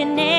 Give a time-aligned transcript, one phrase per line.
[0.00, 0.29] can never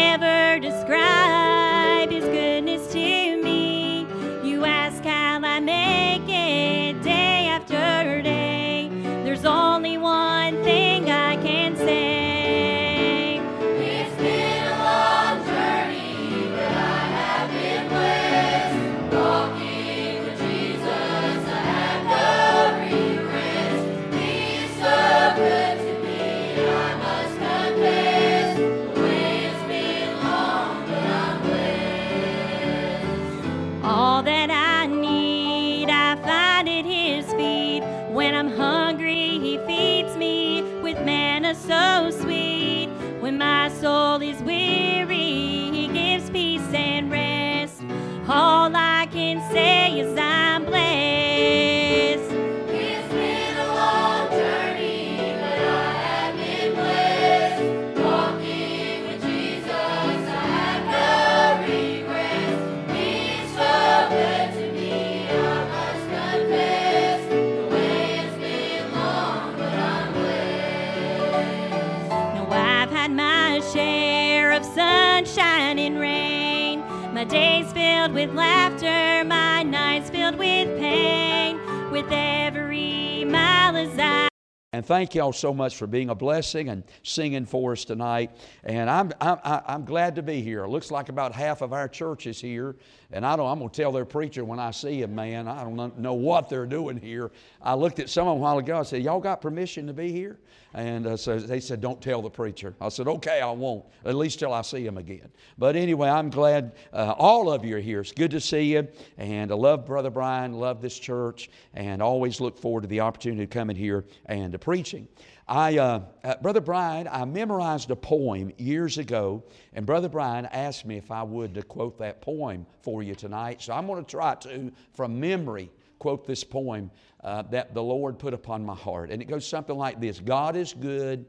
[85.01, 88.29] Thank y'all so much for being a blessing and singing for us tonight.
[88.63, 90.63] And I'm, I'm, I'm glad to be here.
[90.63, 92.75] It looks like about half of our church is here.
[93.11, 95.63] And I don't, I'm going to tell their preacher when I see him, man, I
[95.63, 97.31] don't know what they're doing here.
[97.61, 98.79] I looked at some of a while ago.
[98.79, 100.37] I said, Y'all got permission to be here?
[100.73, 102.75] And uh, so they said, Don't tell the preacher.
[102.79, 105.29] I said, Okay, I won't, at least till I see him again.
[105.57, 108.01] But anyway, I'm glad uh, all of you are here.
[108.01, 108.87] It's good to see you.
[109.17, 113.41] And I love Brother Brian, love this church, and always look forward to the opportunity
[113.41, 115.07] to come in here and to preaching.
[115.47, 119.43] I, uh, uh, Brother Brian, I memorized a poem years ago,
[119.73, 123.61] and Brother Brian asked me if I would to quote that poem for you tonight.
[123.61, 125.69] So I'm going to try to, from memory,
[125.99, 126.89] quote this poem
[127.23, 129.11] uh, that the Lord put upon my heart.
[129.11, 131.25] And it goes something like this God is good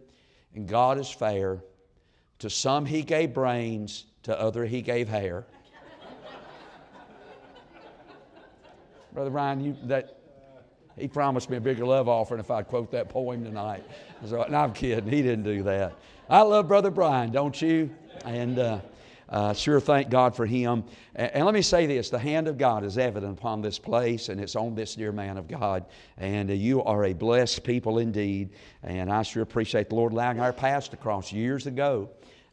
[0.54, 1.62] and God is fair.
[2.40, 5.46] To some he gave brains, to other he gave hair.
[9.12, 10.21] Brother Brian, you that
[10.96, 13.84] he promised me a bigger love offering if I'd quote that poem tonight.
[14.26, 15.10] So, no, I'm kidding.
[15.10, 15.94] He didn't do that.
[16.28, 17.90] I love Brother Brian, don't you?
[18.24, 18.80] And uh,
[19.28, 20.84] uh, sure thank God for him.
[21.14, 24.28] And, and let me say this the hand of God is evident upon this place,
[24.28, 25.86] and it's on this dear man of God.
[26.18, 28.50] And uh, you are a blessed people indeed.
[28.82, 32.10] And I sure appreciate the Lord allowing our paths to cross years ago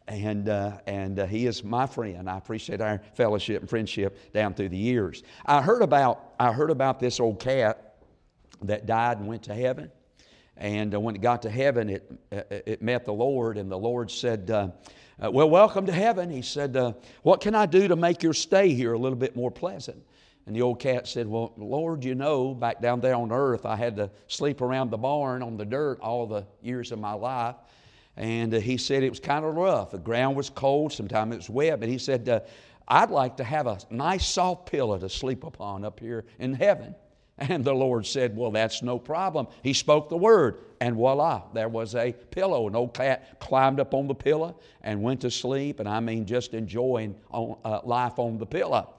[0.07, 2.29] and uh, and uh, he is my friend.
[2.29, 5.23] I appreciate our fellowship and friendship down through the years.
[5.45, 7.88] I heard about I heard about this old cat
[8.63, 9.91] that died and went to heaven,
[10.57, 13.77] and uh, when it got to heaven, it uh, it met the Lord, and the
[13.77, 14.49] Lord said.
[14.51, 14.69] Uh,
[15.21, 16.29] uh, well, welcome to heaven.
[16.29, 19.35] He said, uh, What can I do to make your stay here a little bit
[19.35, 20.01] more pleasant?
[20.45, 23.75] And the old cat said, Well, Lord, you know, back down there on earth, I
[23.75, 27.55] had to sleep around the barn on the dirt all the years of my life.
[28.15, 29.91] And uh, he said it was kind of rough.
[29.91, 32.47] The ground was cold, sometimes it was wet, but he said,
[32.87, 36.95] I'd like to have a nice soft pillow to sleep upon up here in heaven.
[37.39, 39.47] And the Lord said, Well, that's no problem.
[39.63, 42.67] He spoke the word, and voila, there was a pillow.
[42.67, 46.25] An old cat climbed up on the pillow and went to sleep, and I mean,
[46.25, 48.93] just enjoying on, uh, life on the pillow.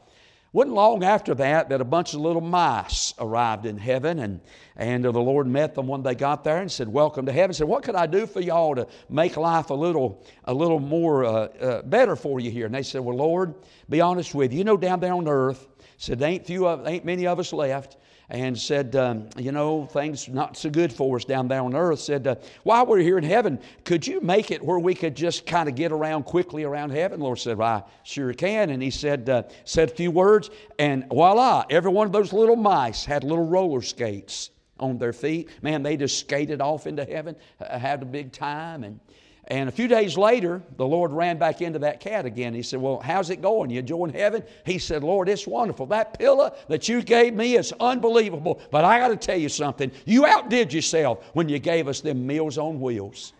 [0.53, 4.41] Wasn't long after that that a bunch of little mice arrived in heaven, and,
[4.75, 7.55] and the Lord met them when they got there and said, Welcome to heaven.
[7.55, 11.25] Said, What could I do for y'all to make life a little, a little more
[11.25, 12.67] uh, uh, better for you here?
[12.67, 13.55] And they said, Well, Lord,
[13.89, 14.59] be honest with you.
[14.59, 15.69] You know, down there on earth,
[15.99, 17.97] said, Ain't, few of, ain't many of us left
[18.31, 21.99] and said, um, you know, things not so good for us down there on earth.
[21.99, 25.47] Said, uh, while we're here in heaven, could you make it where we could just
[25.47, 27.19] kind of get around quickly around heaven?
[27.19, 28.71] The Lord said, well, I sure can.
[28.71, 32.57] And he said, uh, said a few words, and voila, every one of those little
[32.57, 35.51] mice had little roller skates on their feet.
[35.61, 39.01] Man, they just skated off into heaven, uh, had a big time, and
[39.51, 42.55] and a few days later, the Lord ran back into that cat again.
[42.55, 43.69] He said, Well, how's it going?
[43.69, 44.45] You enjoying heaven?
[44.65, 45.87] He said, Lord, it's wonderful.
[45.87, 48.61] That pillow that you gave me is unbelievable.
[48.71, 49.91] But I got to tell you something.
[50.05, 53.33] You outdid yourself when you gave us them meals on wheels.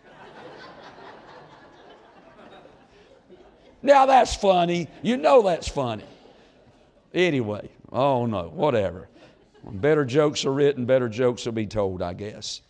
[3.81, 4.89] now that's funny.
[5.01, 6.03] You know that's funny.
[7.13, 9.07] Anyway, oh no, whatever.
[9.61, 12.61] When better jokes are written, better jokes will be told, I guess.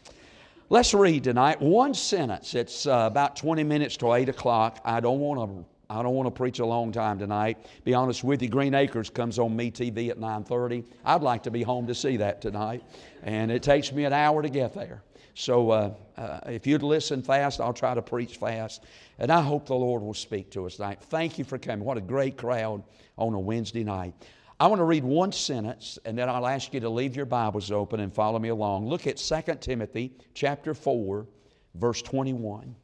[0.72, 2.56] Let's read tonight one sentence.
[2.56, 4.80] It's uh, about 20 minutes to 8 o'clock.
[4.86, 5.66] I don't want to.
[5.94, 7.58] I don't want to preach a long time tonight.
[7.84, 10.86] Be honest with you, Green Acres comes on Me TV at 9:30.
[11.04, 12.84] I'd like to be home to see that tonight,
[13.22, 15.04] and it takes me an hour to get there.
[15.34, 18.86] So uh, uh, if you'd listen fast, I'll try to preach fast.
[19.20, 21.00] And I hope the Lord will speak to us tonight.
[21.01, 21.84] Thank you for coming.
[21.84, 22.82] What a great crowd
[23.18, 24.13] on a Wednesday night.
[24.62, 27.72] I want to read one sentence, and then I'll ask you to leave your Bibles
[27.72, 28.86] open and follow me along.
[28.86, 31.25] Look at 2 Timothy chapter 4,
[31.74, 32.75] verse 21.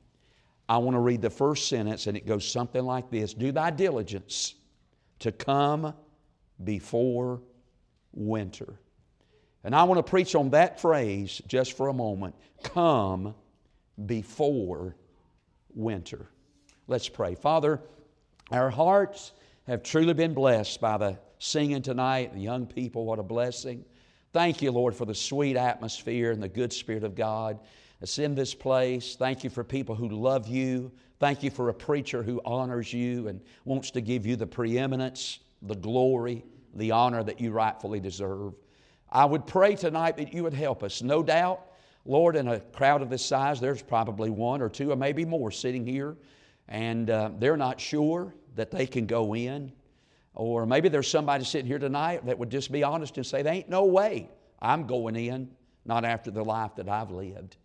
[0.68, 3.70] I want to read the first sentence, and it goes something like this Do thy
[3.70, 4.56] diligence
[5.20, 5.94] to come
[6.64, 7.44] before
[8.12, 8.80] winter.
[9.64, 13.36] And I want to preach on that phrase just for a moment come
[14.04, 14.96] before
[15.76, 16.28] winter.
[16.88, 17.36] Let's pray.
[17.36, 17.80] Father,
[18.50, 19.34] our hearts
[19.68, 23.84] have truly been blessed by the singing tonight, the young people, what a blessing.
[24.32, 27.60] Thank you, Lord, for the sweet atmosphere and the good Spirit of God
[28.00, 29.18] that's in this place.
[29.18, 30.92] Thank you for people who love you.
[31.20, 35.40] Thank you for a preacher who honors you and wants to give you the preeminence,
[35.62, 36.46] the glory,
[36.76, 38.54] the honor that you rightfully deserve.
[39.12, 41.02] I would pray tonight that you would help us.
[41.02, 41.62] No doubt,
[42.06, 45.52] Lord, in a crowd of this size, there's probably one or two or maybe more
[45.52, 46.16] sitting here,
[46.70, 49.72] and uh, they're not sure that they can go in.
[50.34, 53.54] Or maybe there's somebody sitting here tonight that would just be honest and say, There
[53.54, 54.30] ain't no way
[54.62, 55.50] I'm going in,
[55.86, 57.56] not after the life that I've lived.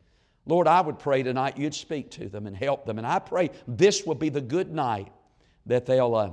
[0.47, 2.99] Lord, I would pray tonight you'd speak to them and help them.
[2.99, 5.13] And I pray this will be the good night
[5.67, 6.31] that they'll, uh,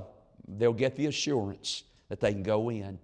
[0.48, 2.98] they'll get the assurance that they can go in.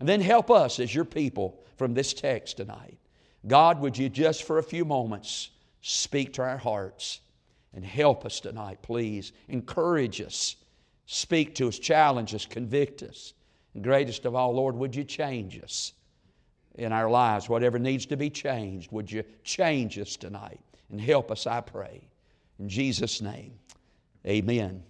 [0.00, 2.98] And then help us as your people from this text tonight.
[3.46, 7.20] God, would you just for a few moments speak to our hearts
[7.72, 9.32] and help us tonight, please?
[9.48, 10.56] Encourage us,
[11.12, 13.34] speak to us, challenge us, convict us.
[13.74, 15.92] And greatest of all, Lord, would you change us?
[16.76, 21.30] in our lives, whatever needs to be changed, would you change us tonight and help
[21.30, 22.00] us, I pray.
[22.58, 23.52] In Jesus' name,
[24.26, 24.82] amen.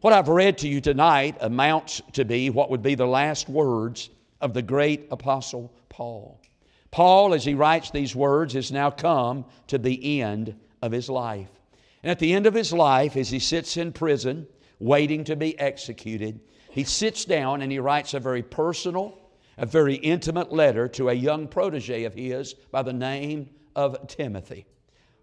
[0.00, 4.10] What I've read to you tonight amounts to be what would be the last words
[4.40, 6.40] of the great apostle Paul.
[6.90, 11.48] Paul, as he writes these words, has now come to the end of his life.
[12.02, 14.46] And at the end of his life, as he sits in prison
[14.78, 19.18] waiting to be executed, he sits down and he writes a very personal,
[19.56, 24.66] a very intimate letter to a young protege of his by the name of Timothy.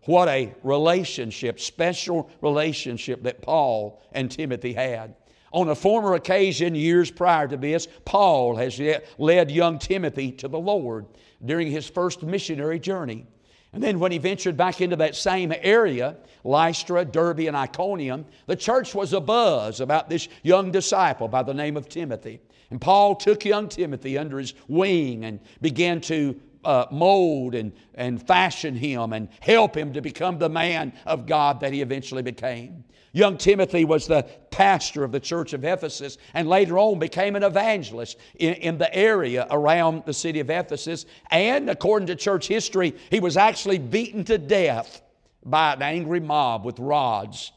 [0.06, 5.16] What a relationship, special relationship that Paul and Timothy had.
[5.52, 8.82] On a former occasion, years prior to this, Paul has
[9.18, 11.06] led young Timothy to the Lord
[11.44, 13.28] during his first missionary journey.
[13.74, 18.56] And then when he ventured back into that same area, Lystra, Derbe, and Iconium, the
[18.56, 22.42] church was abuzz about this young disciple by the name of Timothy.
[22.70, 28.26] And Paul took young Timothy under his wing and began to uh, mold and, and
[28.26, 32.84] fashion him and help him to become the man of God that he eventually became.
[33.14, 37.44] Young Timothy was the pastor of the church of Ephesus and later on became an
[37.44, 41.06] evangelist in, in, the area around the city of Ephesus.
[41.30, 45.02] And according to church history, he was actually beaten to death
[45.44, 47.52] by an angry mob with rods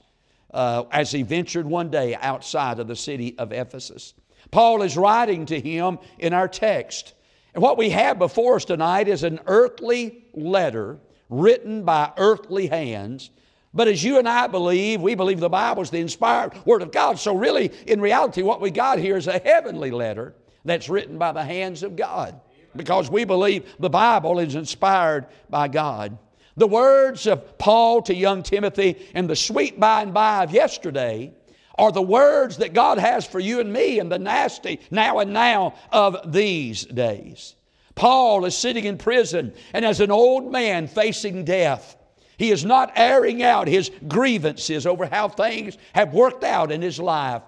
[0.53, 4.15] uh, as he ventured one day outside of the city of Ephesus.
[4.51, 7.15] Paul is writing to him in our text.
[7.55, 13.31] And what we have before us tonight is an earthly letter written by earthly hands.
[13.75, 16.93] But as you and I believe, we believe the Bible is the inspired Word of
[16.93, 17.19] God.
[17.19, 20.35] So, really, in reality, what we got here is a heavenly letter
[20.65, 22.41] that's written by the hands of God.
[22.77, 26.17] Because we believe the Bible is inspired by God.
[26.57, 31.33] The words of Paul to young Timothy and the sweet by and by of yesterday
[31.77, 35.33] are the words that God has for you and me in the nasty now and
[35.33, 37.57] now of these days.
[37.97, 41.97] Paul is sitting in prison, and as an old man facing death,
[42.37, 46.99] he is not airing out his grievances over how things have worked out in his
[46.99, 47.43] life.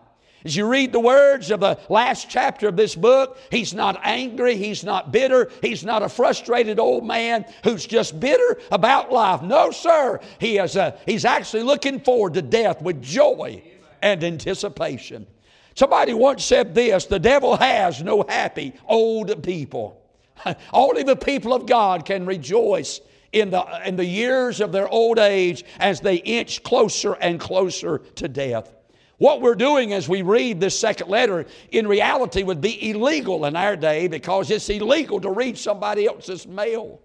[0.47, 4.57] As you read the words of the last chapter of this book, he's not angry,
[4.57, 9.43] he's not bitter, he's not a frustrated old man who's just bitter about life.
[9.43, 10.21] No, sir.
[10.39, 13.61] He is a, he's actually looking forward to death with joy
[14.01, 15.27] and anticipation.
[15.75, 20.01] Somebody once said this the devil has no happy old people.
[20.73, 23.01] Only the people of God can rejoice
[23.33, 27.99] in the, in the years of their old age as they inch closer and closer
[28.17, 28.73] to death.
[29.19, 33.57] What we're doing as we read this second letter in reality would be illegal in
[33.57, 37.01] our day because it's illegal to read somebody else's mail.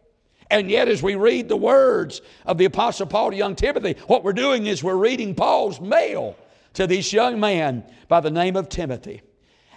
[0.49, 4.25] And yet, as we read the words of the Apostle Paul to young Timothy, what
[4.25, 6.36] we're doing is we're reading Paul's mail
[6.73, 9.21] to this young man by the name of Timothy.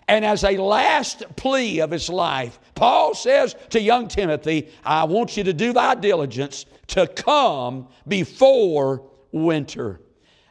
[0.07, 5.37] And as a last plea of his life, Paul says to young Timothy, I want
[5.37, 10.01] you to do thy diligence to come before winter.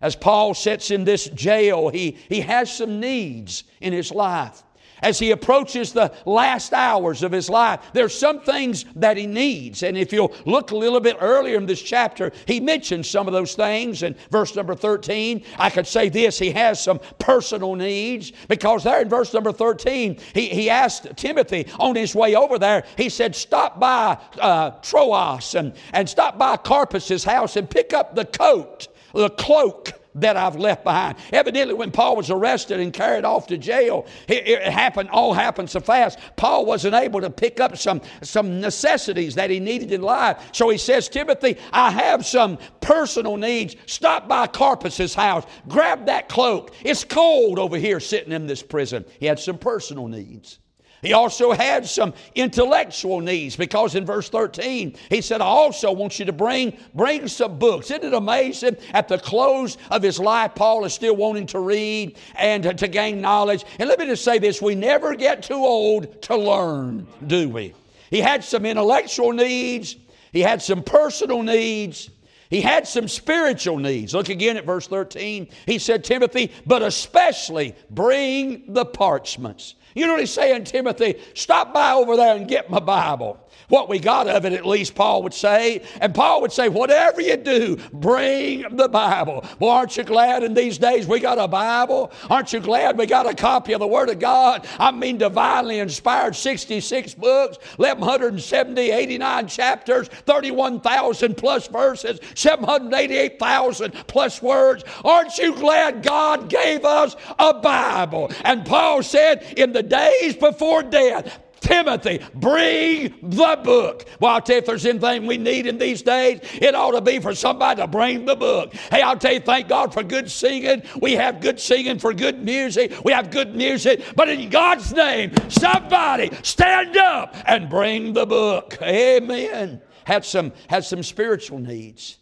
[0.01, 4.63] As Paul sits in this jail, he, he has some needs in his life.
[5.03, 9.83] As he approaches the last hours of his life, there's some things that he needs.
[9.83, 13.33] And if you'll look a little bit earlier in this chapter, he mentions some of
[13.33, 14.01] those things.
[14.01, 19.01] In verse number 13, I could say this he has some personal needs because there
[19.01, 23.35] in verse number 13, he, he asked Timothy on his way over there, he said,
[23.35, 28.87] Stop by uh, Troas and, and stop by Carpus's house and pick up the coat,
[29.13, 31.17] the cloak that I've left behind.
[31.31, 35.69] Evidently, when Paul was arrested and carried off to jail, it, it, happened, all happened
[35.69, 36.19] so fast.
[36.35, 40.49] Paul wasn't able to pick up some, some necessities that he needed in life.
[40.51, 43.75] So he says, Timothy, I have some personal needs.
[43.85, 45.45] Stop by Carpus's house.
[45.67, 46.73] Grab that cloak.
[46.83, 49.05] It's cold over here sitting in this prison.
[49.19, 50.59] He had some personal needs.
[51.03, 56.17] He also had some intellectual needs because in verse 13 he said, I also want
[56.17, 57.91] you to bring, bring some books.
[57.91, 58.77] Isn't it amazing?
[58.93, 62.87] At the close of his life, Paul is still wanting to read and to, to
[62.87, 63.65] gain knowledge.
[63.79, 67.73] And let me just say this we never get too old to learn, do we?
[68.09, 69.97] He had some intellectual needs,
[70.31, 72.09] he had some personal needs.
[72.49, 74.13] He had some spiritual needs.
[74.13, 75.47] Look again at verse 13.
[75.65, 81.15] He said, Timothy, but especially bring the parchments you know what he's saying, Timothy?
[81.33, 83.39] Stop by over there and get my Bible.
[83.69, 85.83] What we got of it, at least, Paul would say.
[86.01, 89.45] And Paul would say, whatever you do, bring the Bible.
[89.59, 92.11] Well, aren't you glad in these days we got a Bible?
[92.29, 94.67] Aren't you glad we got a copy of the Word of God?
[94.77, 104.83] I mean, divinely inspired 66 books, 1,170, 89 chapters, 31,000 plus verses, 788,000 plus words.
[105.03, 108.31] Aren't you glad God gave us a Bible?
[108.43, 114.05] And Paul said, in the days before death, Timothy, bring the book.
[114.19, 117.01] Well, I'll tell you, if there's anything we need in these days, it ought to
[117.01, 118.73] be for somebody to bring the book.
[118.91, 120.83] Hey, I'll tell you, thank God for good singing.
[120.99, 122.93] We have good singing for good music.
[123.05, 124.03] We have good music.
[124.13, 128.77] But in God's name, somebody stand up and bring the book.
[128.81, 129.81] Amen.
[130.03, 132.17] Had some, had some spiritual needs.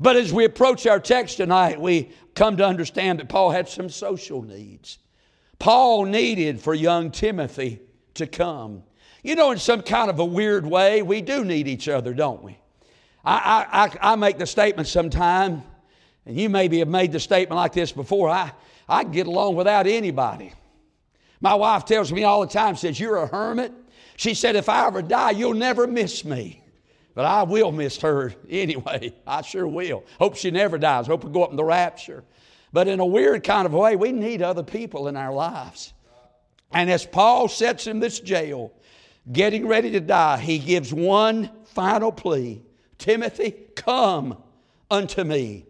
[0.00, 3.90] But as we approach our text tonight, we come to understand that Paul had some
[3.90, 4.96] social needs.
[5.58, 7.80] Paul needed for young Timothy
[8.18, 8.82] to come.
[9.22, 12.42] You know, in some kind of a weird way, we do need each other, don't
[12.42, 12.58] we?
[13.24, 15.62] I, I, I make the statement sometime,
[16.24, 18.52] and you maybe have made the statement like this before I,
[18.88, 20.52] I get along without anybody.
[21.40, 23.72] My wife tells me all the time, says, You're a hermit.
[24.16, 26.62] She said, If I ever die, you'll never miss me.
[27.14, 29.12] But I will miss her anyway.
[29.26, 30.04] I sure will.
[30.18, 31.06] Hope she never dies.
[31.06, 32.24] Hope we go up in the rapture.
[32.72, 35.92] But in a weird kind of way, we need other people in our lives.
[36.72, 38.72] And as Paul sits in this jail,
[39.32, 42.62] getting ready to die, he gives one final plea
[42.98, 44.36] Timothy, come
[44.90, 45.64] unto me.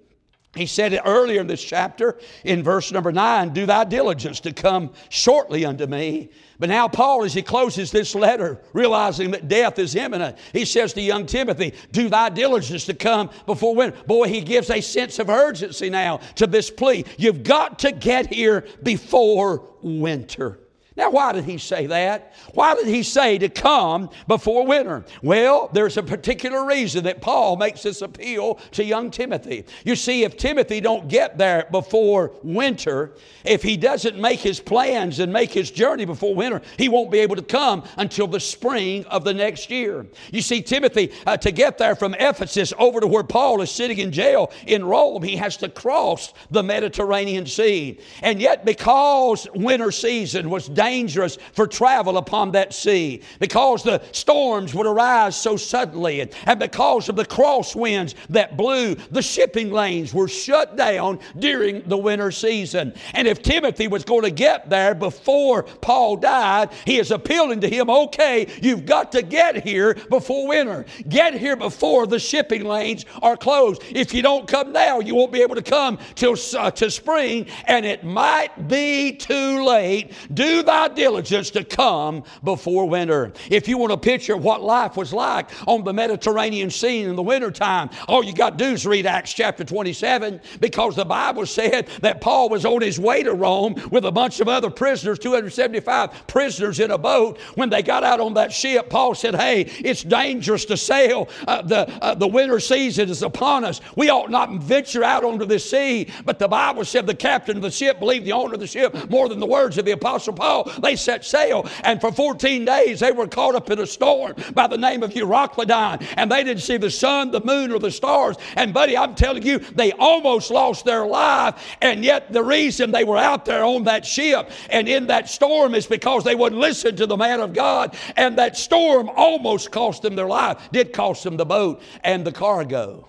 [0.54, 4.52] He said it earlier in this chapter in verse number nine do thy diligence to
[4.52, 6.30] come shortly unto me.
[6.58, 10.92] But now, Paul, as he closes this letter, realizing that death is imminent, he says
[10.94, 13.96] to young Timothy, Do thy diligence to come before winter.
[14.06, 17.04] Boy, he gives a sense of urgency now to this plea.
[17.16, 20.58] You've got to get here before winter.
[20.98, 22.32] Now, why did he say that?
[22.54, 25.04] Why did he say to come before winter?
[25.22, 29.64] Well, there's a particular reason that Paul makes this appeal to young Timothy.
[29.84, 35.20] You see, if Timothy don't get there before winter, if he doesn't make his plans
[35.20, 39.04] and make his journey before winter, he won't be able to come until the spring
[39.04, 40.04] of the next year.
[40.32, 43.98] You see, Timothy, uh, to get there from Ephesus over to where Paul is sitting
[43.98, 48.00] in jail in Rome, he has to cross the Mediterranean Sea.
[48.20, 54.00] And yet, because winter season was dangerous, dangerous for travel upon that sea because the
[54.12, 60.14] storms would arise so suddenly and, because of the crosswinds that blew, the shipping lanes
[60.14, 62.94] were shut down during the winter season.
[63.12, 67.68] And if Timothy was going to get there before Paul died, he is appealing to
[67.68, 70.86] him, okay, you've got to get here before winter.
[71.08, 73.82] Get here before the shipping lanes are closed.
[73.90, 77.46] If you don't come now, you won't be able to come till uh, to spring,
[77.66, 80.12] and it might be too late.
[80.32, 83.32] Do thy diligence to come before winter.
[83.50, 87.22] If you want to picture what life was like on the Mediterranean Sea in the
[87.22, 91.88] wintertime, all you got to do is read Acts chapter 27 because the Bible said
[92.02, 96.26] that Paul was on his way to Rome with a bunch of other prisoners, 275
[96.26, 97.38] prisoners in a boat.
[97.54, 101.28] When they got out on that ship, Paul said, Hey, it's dangerous to sail.
[101.46, 103.80] Uh, the, uh, the winter season is upon us.
[103.96, 106.08] We ought not venture out onto the sea.
[106.24, 109.10] But the Bible said the captain of the ship believed the owner of the ship
[109.10, 110.67] more than the words of the Apostle Paul.
[110.80, 111.68] They set sail.
[111.84, 115.12] And for 14 days, they were caught up in a storm by the name of
[115.12, 116.06] Euroclydon.
[116.16, 118.36] And they didn't see the sun, the moon, or the stars.
[118.56, 121.76] And, buddy, I'm telling you, they almost lost their life.
[121.80, 125.74] And yet, the reason they were out there on that ship and in that storm
[125.74, 127.96] is because they wouldn't listen to the man of God.
[128.16, 132.32] And that storm almost cost them their life, did cost them the boat and the
[132.32, 133.08] cargo.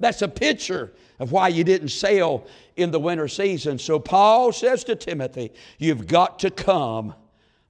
[0.00, 3.78] That's a picture of why you didn't sail in the winter season.
[3.78, 7.14] So Paul says to Timothy, You've got to come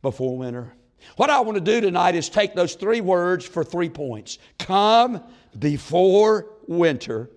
[0.02, 0.72] before winter.
[1.16, 5.22] What I want to do tonight is take those three words for three points come
[5.58, 7.30] before winter.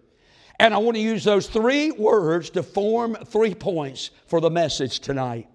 [0.60, 5.00] And I want to use those three words to form three points for the message
[5.00, 5.48] tonight.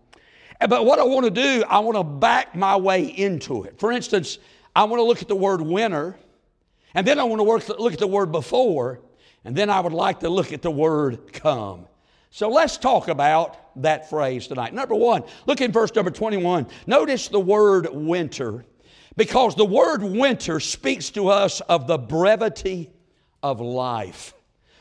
[0.66, 3.78] But what I want to do, I want to back my way into it.
[3.78, 4.38] For instance,
[4.74, 6.16] I want to look at the word winter,
[6.94, 9.00] and then I want to work, look at the word before,
[9.44, 11.86] and then I would like to look at the word come.
[12.30, 14.74] So let's talk about that phrase tonight.
[14.74, 16.66] Number one, look in verse number 21.
[16.86, 18.64] Notice the word winter,
[19.16, 22.90] because the word winter speaks to us of the brevity
[23.42, 24.34] of life.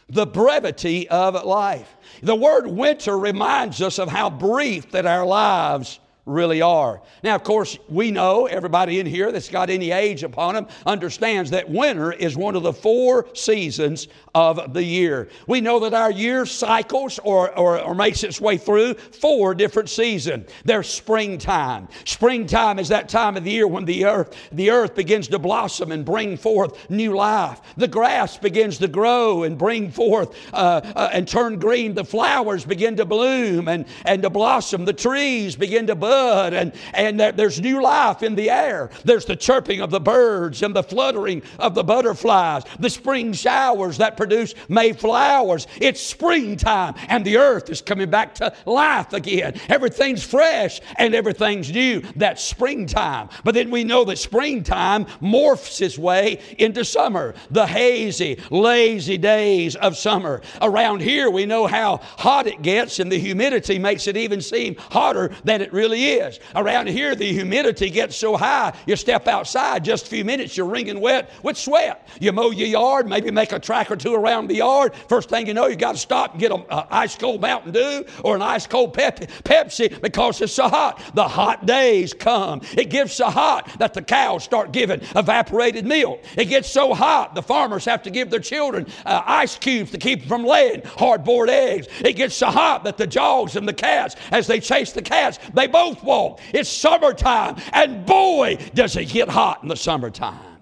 [0.09, 1.95] The brevity of life.
[2.21, 7.01] The word winter reminds us of how brief that our lives really are.
[7.21, 11.49] Now, of course, we know, everybody in here that's got any age upon them understands
[11.51, 15.27] that winter is one of the four seasons of the year.
[15.47, 19.89] We know that our year cycles or, or, or makes its way through four different
[19.89, 20.49] seasons.
[20.63, 21.89] There's springtime.
[22.05, 25.91] Springtime is that time of the year when the earth, the earth begins to blossom
[25.91, 27.59] and bring forth new life.
[27.75, 31.93] The grass begins to grow and bring forth uh, uh, and turn green.
[31.93, 34.85] The flowers begin to bloom and, and to blossom.
[34.85, 38.89] The trees begin to bud and, and there's new life in the air.
[39.03, 43.97] There's the chirping of the birds and the fluttering of the butterflies, the spring showers
[43.97, 45.67] that produce May flowers.
[45.79, 49.59] It's springtime and the earth is coming back to life again.
[49.69, 52.01] Everything's fresh and everything's new.
[52.15, 53.29] That's springtime.
[53.43, 59.75] But then we know that springtime morphs its way into summer, the hazy, lazy days
[59.75, 60.41] of summer.
[60.61, 64.75] Around here, we know how hot it gets, and the humidity makes it even seem
[64.75, 66.39] hotter than it really is.
[66.55, 70.65] Around here, the humidity gets so high, you step outside just a few minutes, you're
[70.65, 72.07] wringing wet with sweat.
[72.19, 74.93] You mow your yard, maybe make a track or two around the yard.
[75.07, 78.05] First thing you know, you got to stop and get an ice cold Mountain Dew
[78.23, 81.01] or an ice cold Pepsi because it's so hot.
[81.13, 82.61] The hot days come.
[82.77, 86.23] It gets so hot that the cows start giving evaporated milk.
[86.37, 89.97] It gets so hot the farmers have to give their children uh, ice cubes to
[89.97, 91.87] keep them from laying hard-boiled eggs.
[92.01, 95.39] It gets so hot that the dogs and the cats, as they chase the cats,
[95.53, 96.39] they both walk.
[96.53, 100.57] It's summertime, and boy, does it get hot in the summertime.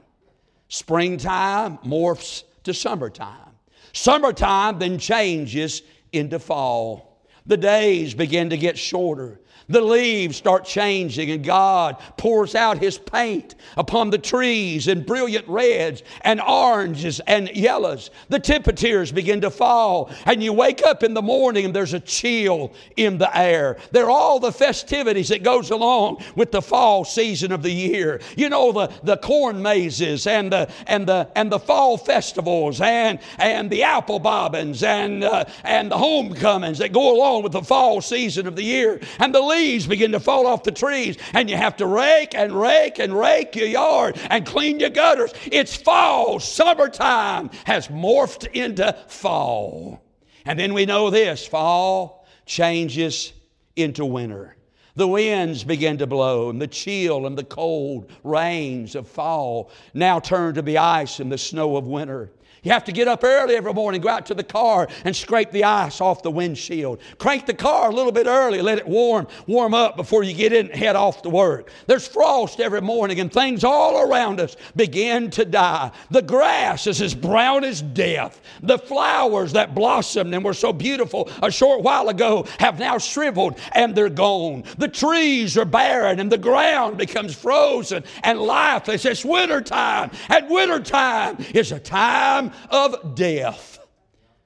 [0.68, 3.52] Springtime morphs to summertime.
[3.94, 5.82] Summertime then changes
[6.14, 7.26] into fall.
[7.46, 9.41] The days begin to get shorter.
[9.72, 15.48] The leaves start changing, and God pours out His paint upon the trees in brilliant
[15.48, 18.10] reds and oranges and yellows.
[18.28, 22.02] The temperatures begin to fall, and you wake up in the morning and there's a
[22.02, 23.78] chill in the air.
[23.92, 28.20] There are all the festivities that goes along with the fall season of the year.
[28.36, 33.20] You know the, the corn mazes and the and the and the fall festivals and
[33.40, 38.02] and the apple bobbins and uh, and the homecomings that go along with the fall
[38.02, 41.50] season of the year and the leaves leaves begin to fall off the trees, and
[41.50, 45.34] you have to rake and rake and rake your yard and clean your gutters.
[45.52, 46.40] It's fall.
[46.40, 50.02] Summertime has morphed into fall.
[50.46, 53.34] And then we know this fall changes
[53.76, 54.56] into winter.
[54.96, 60.20] The winds begin to blow, and the chill and the cold rains of fall now
[60.20, 62.32] turn to be ice and the snow of winter.
[62.64, 65.50] You have to get up early every morning, go out to the car and scrape
[65.50, 67.00] the ice off the windshield.
[67.18, 70.54] Crank the car a little bit early, let it warm, warm up before you get
[70.54, 71.72] in and head off to work.
[71.88, 75.90] There's frost every morning and things all around us begin to die.
[76.12, 78.40] The grass is as brown as death.
[78.62, 83.58] The flowers that blossomed and were so beautiful a short while ago have now shriveled
[83.72, 84.66] and they're gone.
[84.78, 89.04] The trees are barren and the ground becomes frozen and lifeless.
[89.04, 93.80] It's wintertime, and wintertime is a time of death.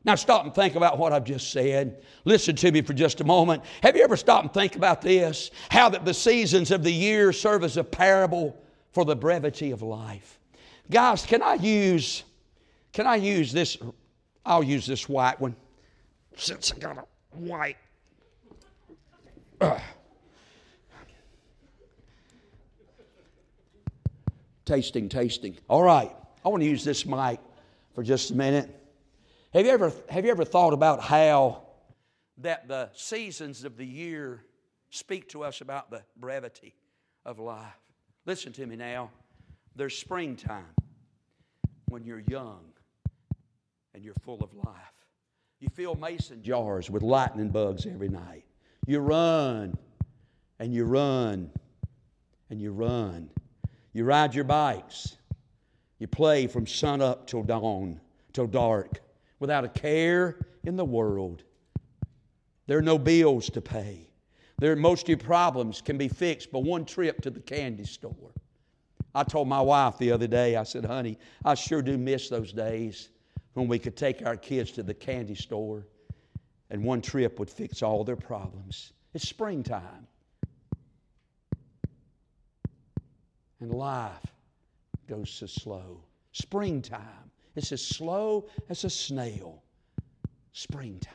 [0.04, 2.04] Now, stop and think about what I've just said.
[2.26, 3.64] Listen to me for just a moment.
[3.82, 5.50] Have you ever stopped and think about this?
[5.70, 8.56] How that the seasons of the year serve as a parable
[8.92, 10.40] for the brevity of life.
[10.92, 12.24] Guys, can I use,
[12.94, 13.78] can I use this?
[14.46, 15.56] I'll use this white one
[16.38, 17.04] since I got a
[17.36, 17.78] white.
[19.60, 19.80] Uh.
[24.66, 25.58] Tasting, tasting.
[25.68, 26.16] All right.
[26.44, 27.40] I want to use this mic
[27.96, 28.70] for just a minute.
[29.54, 31.64] Have you ever, have you ever thought about how
[32.40, 34.44] that the seasons of the year
[34.90, 36.76] speak to us about the brevity
[37.26, 37.80] of life.
[38.26, 39.12] Listen to me now.
[39.76, 40.74] There's springtime
[41.90, 42.66] when you're young
[43.94, 44.76] and you're full of life.
[45.60, 48.46] You fill mason jars with lightning bugs every night.
[48.86, 49.78] You run
[50.60, 51.52] and you run
[52.50, 53.30] and you run.
[53.94, 55.18] You ride your bikes.
[56.00, 58.02] You play from sun up till dawn,
[58.34, 59.02] till dark,
[59.40, 61.44] without a care in the world.
[62.68, 64.10] There are no bills to pay.
[64.58, 68.32] There, most of your problems can be fixed by one trip to the candy store.
[69.14, 72.52] I told my wife the other day, I said, honey, I sure do miss those
[72.52, 73.10] days
[73.54, 75.86] when we could take our kids to the candy store
[76.70, 78.94] and one trip would fix all their problems.
[79.14, 80.08] It's springtime.
[83.62, 84.35] And life
[85.08, 86.04] goes so slow.
[86.32, 87.32] Springtime.
[87.56, 89.64] It's as slow as a snail.
[90.52, 91.14] Springtime.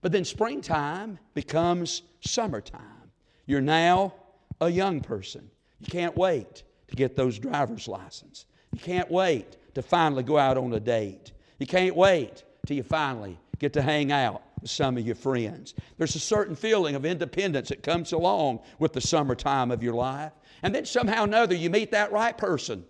[0.00, 3.10] But then springtime becomes summertime.
[3.46, 4.14] You're now
[4.60, 5.50] a young person.
[5.80, 8.46] You can't wait to get those driver's license.
[8.72, 11.32] You can't wait to finally go out on a date.
[11.58, 15.74] You can't wait till you finally get to hang out with some of your friends.
[15.96, 20.32] There's a certain feeling of independence that comes along with the summertime of your life.
[20.64, 22.86] And then somehow or another you meet that right person.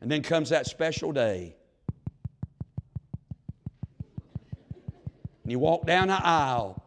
[0.00, 1.54] And then comes that special day.
[5.42, 6.82] And you walk down the aisle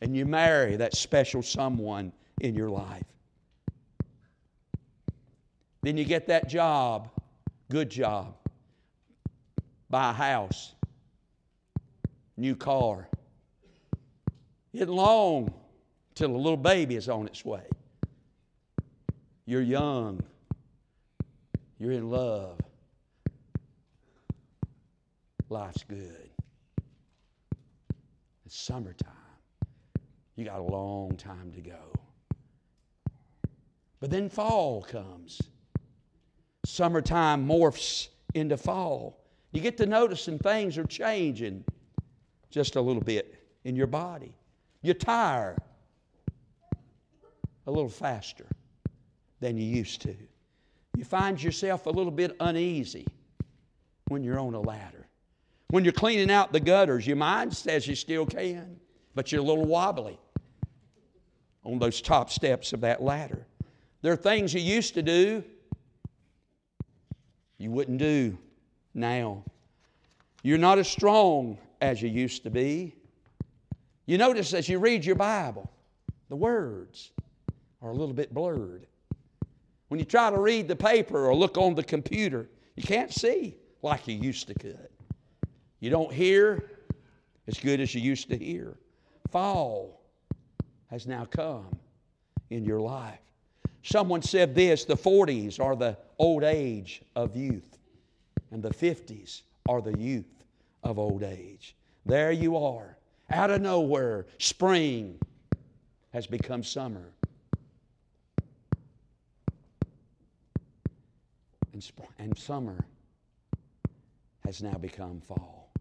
[0.00, 3.04] and you marry that special someone in your life.
[5.82, 7.10] Then you get that job,
[7.70, 8.36] good job,
[9.90, 10.74] buy a house,
[12.36, 13.08] new car.
[14.72, 15.52] It long
[16.20, 17.62] till a little baby is on its way.
[19.46, 20.22] You're young.
[21.78, 22.60] You're in love.
[25.48, 26.28] Life's good.
[28.44, 29.08] It's summertime.
[30.36, 31.94] You got a long time to go.
[33.98, 35.40] But then fall comes.
[36.66, 39.24] Summertime morphs into fall.
[39.52, 41.64] You get to noticing things are changing
[42.50, 44.34] just a little bit in your body.
[44.82, 45.56] You tire
[47.66, 48.46] a little faster
[49.40, 50.14] than you used to.
[50.96, 53.06] You find yourself a little bit uneasy
[54.08, 55.06] when you're on a ladder.
[55.68, 58.80] When you're cleaning out the gutters, your mind says you still can,
[59.14, 60.18] but you're a little wobbly
[61.64, 63.46] on those top steps of that ladder.
[64.02, 65.44] There are things you used to do
[67.60, 68.38] you wouldn't do
[68.94, 69.44] now.
[70.42, 72.94] You're not as strong as you used to be.
[74.06, 75.70] You notice as you read your Bible,
[76.30, 77.12] the words
[77.82, 78.86] are a little bit blurred.
[79.88, 83.56] When you try to read the paper or look on the computer, you can't see
[83.82, 84.88] like you used to could.
[85.80, 86.70] You don't hear
[87.46, 88.76] as good as you used to hear.
[89.30, 90.00] Fall
[90.88, 91.66] has now come
[92.50, 93.18] in your life.
[93.82, 97.78] Someone said this the 40s are the old age of youth,
[98.50, 100.44] and the 50s are the youth
[100.84, 101.74] of old age.
[102.04, 102.96] There you are,
[103.30, 105.18] out of nowhere, spring
[106.12, 107.12] has become summer.
[111.80, 112.84] And, sp- and summer
[114.44, 115.72] has now become fall.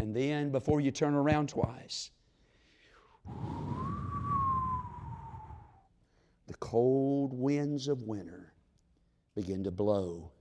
[0.00, 2.10] And then, before you turn around twice,
[6.48, 8.52] the cold winds of winter
[9.36, 10.32] begin to blow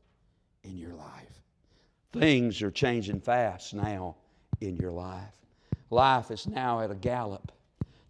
[0.63, 1.43] in your life.
[2.11, 4.15] Things are changing fast now
[4.61, 5.35] in your life.
[5.91, 7.51] Life is now at a gallop.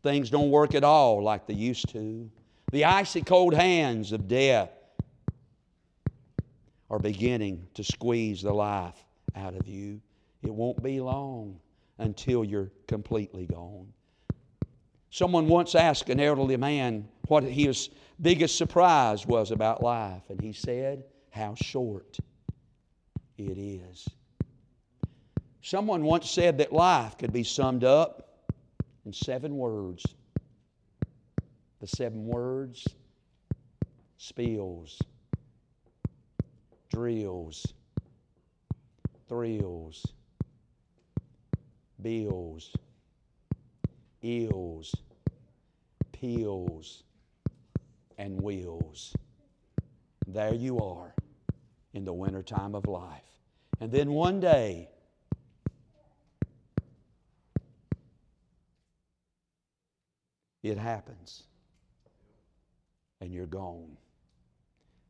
[0.04, 2.32] Things don't work at all like they used to.
[2.72, 4.70] The icy cold hands of death
[6.92, 9.06] are beginning to squeeze the life
[9.38, 10.02] out of you.
[10.44, 11.58] It won't be long
[11.98, 13.88] until you're completely gone.
[15.10, 17.90] Someone once asked an elderly man what his
[18.22, 22.18] biggest surprise was about life, and he said, How short
[23.38, 24.06] it is.
[25.62, 28.50] Someone once said that life could be summed up
[29.06, 30.04] in seven words.
[31.80, 32.86] The seven words
[34.18, 35.00] spills,
[36.92, 37.74] drills,
[39.30, 40.08] thrills,
[42.02, 42.74] bills,
[44.22, 44.96] ills,
[46.12, 47.04] pills,
[48.18, 49.16] and wheels.
[50.28, 51.16] There you are
[51.94, 53.24] in the wintertime of life.
[53.80, 54.90] And then one day,
[60.62, 61.44] it happens
[63.22, 63.98] and you're gone.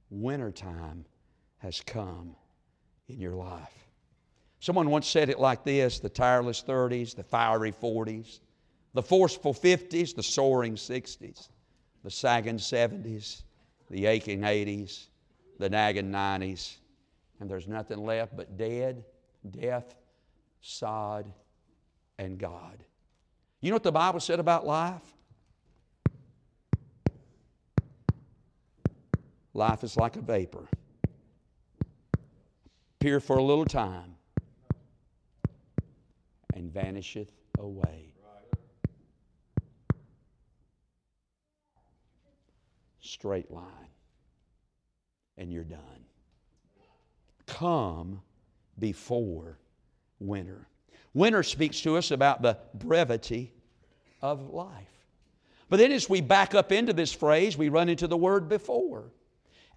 [0.10, 1.06] Wintertime
[1.62, 2.36] has come
[3.08, 3.88] in your life.
[4.60, 8.40] Someone once said it like this the tireless 30s, the fiery 40s,
[8.94, 11.50] the forceful 50s, the soaring 60s,
[12.04, 13.44] the sagging 70s,
[13.90, 15.08] the aching 80s,
[15.60, 16.78] the nagging 90s,
[17.40, 19.04] and there's nothing left but dead,
[19.52, 19.96] death,
[20.62, 21.32] sod,
[22.18, 22.84] and God.
[23.62, 25.02] You know what the Bible said about life?
[29.54, 30.68] Life is like a vapor.
[33.02, 34.14] Appear for a little time
[36.54, 38.14] and vanisheth away.
[43.00, 43.66] Straight line.
[45.40, 45.80] And you're done.
[47.48, 48.22] Come
[48.78, 49.58] before
[50.20, 50.68] winter.
[51.16, 53.52] Winter speaks to us about the brevity
[54.22, 55.08] of life.
[55.70, 59.12] But then as we back up into this phrase, we run into the word before.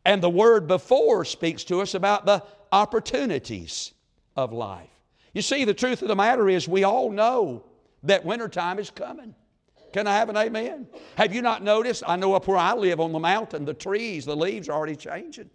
[0.05, 2.43] And the word before speaks to us about the
[2.73, 3.93] opportunities
[4.37, 4.91] of life.
[5.33, 7.65] You see, the truth of the matter is, we all know
[8.05, 9.35] that wintertime is coming.
[9.93, 10.89] Can I have an amen?
[11.17, 12.03] Have you not noticed?
[12.07, 14.97] I know up where I live on the mountain, the trees, the leaves are already
[14.97, 15.51] changing.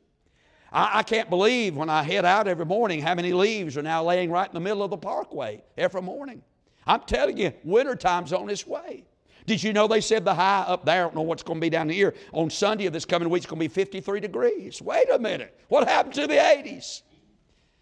[0.72, 4.04] I, I, can't believe when I head out every morning how many leaves are now
[4.04, 6.42] laying right in the middle of the parkway every morning.
[6.88, 9.04] I'm telling you, wintertime's on its way.
[9.50, 11.62] Did you know they said the high up there, I don't know what's going to
[11.62, 14.80] be down here, on Sunday of this coming week, it's going to be 53 degrees.
[14.80, 15.60] Wait a minute.
[15.70, 17.02] What happened to the 80s?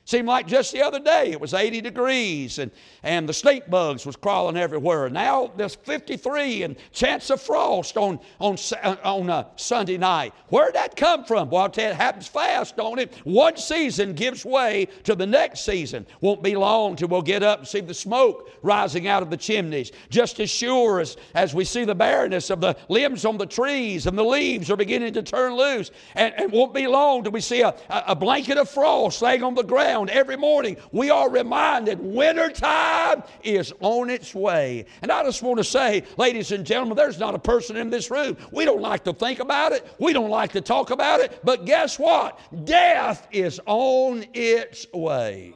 [0.07, 2.71] Seemed like just the other day it was 80 degrees and,
[3.03, 5.09] and the stink bugs was crawling everywhere.
[5.09, 10.33] Now there's 53 and chance of frost on, on, uh, on a Sunday night.
[10.47, 11.49] Where'd that come from?
[11.49, 13.13] Well, I'll tell you, it happens fast, don't it?
[13.25, 16.07] One season gives way to the next season.
[16.21, 19.35] Won't be long till we'll get up and see the smoke rising out of the
[19.35, 19.91] chimneys.
[20.09, 24.07] Just as sure as, as we see the barrenness of the limbs on the trees
[24.07, 25.91] and the leaves are beginning to turn loose.
[26.15, 29.53] And, and won't be long till we see a, a blanket of frost laying on
[29.53, 34.85] the ground every morning, we are reminded wintertime is on its way.
[35.01, 38.11] And I just want to say, ladies and gentlemen, there's not a person in this
[38.11, 38.37] room.
[38.51, 41.65] We don't like to think about it, we don't like to talk about it, but
[41.65, 42.39] guess what?
[42.65, 45.53] Death is on its way.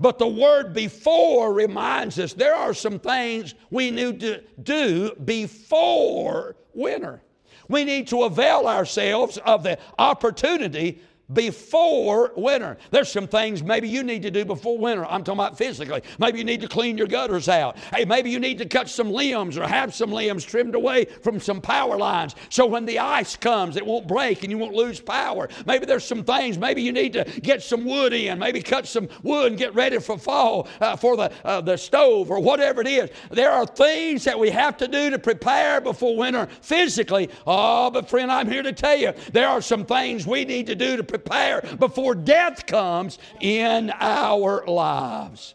[0.00, 6.56] But the word before reminds us there are some things we need to do before
[6.72, 7.20] winter.
[7.68, 11.02] We need to avail ourselves of the opportunity
[11.32, 12.78] before winter.
[12.90, 15.04] There's some things maybe you need to do before winter.
[15.04, 16.02] I'm talking about physically.
[16.18, 17.76] Maybe you need to clean your gutters out.
[17.94, 21.38] Hey, maybe you need to cut some limbs or have some limbs trimmed away from
[21.40, 25.00] some power lines so when the ice comes, it won't break and you won't lose
[25.00, 25.48] power.
[25.66, 29.08] Maybe there's some things, maybe you need to get some wood in, maybe cut some
[29.22, 32.86] wood and get ready for fall uh, for the, uh, the stove or whatever it
[32.86, 33.10] is.
[33.30, 37.28] There are things that we have to do to prepare before winter physically.
[37.46, 40.74] Oh, but friend, I'm here to tell you there are some things we need to
[40.74, 45.54] do to prepare prepare before death comes in our lives.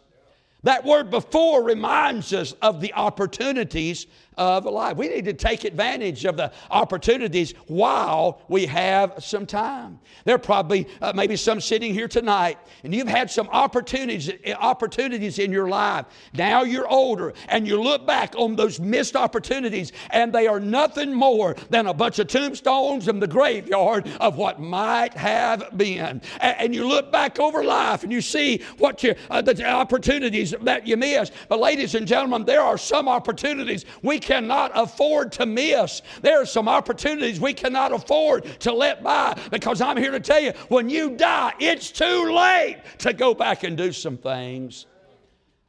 [0.63, 4.07] That word before reminds us of the opportunities
[4.37, 4.97] of life.
[4.97, 9.99] We need to take advantage of the opportunities while we have some time.
[10.25, 15.39] There are probably uh, maybe some sitting here tonight, and you've had some opportunities opportunities
[15.39, 16.05] in your life.
[16.33, 21.13] Now you're older, and you look back on those missed opportunities, and they are nothing
[21.13, 26.21] more than a bunch of tombstones in the graveyard of what might have been.
[26.39, 30.53] And, and you look back over life, and you see what you uh, the opportunities
[30.61, 31.33] that you missed.
[31.49, 36.01] But ladies and gentlemen, there are some opportunities we cannot afford to miss.
[36.21, 40.39] There are some opportunities we cannot afford to let by because I'm here to tell
[40.39, 44.85] you when you die, it's too late to go back and do some things.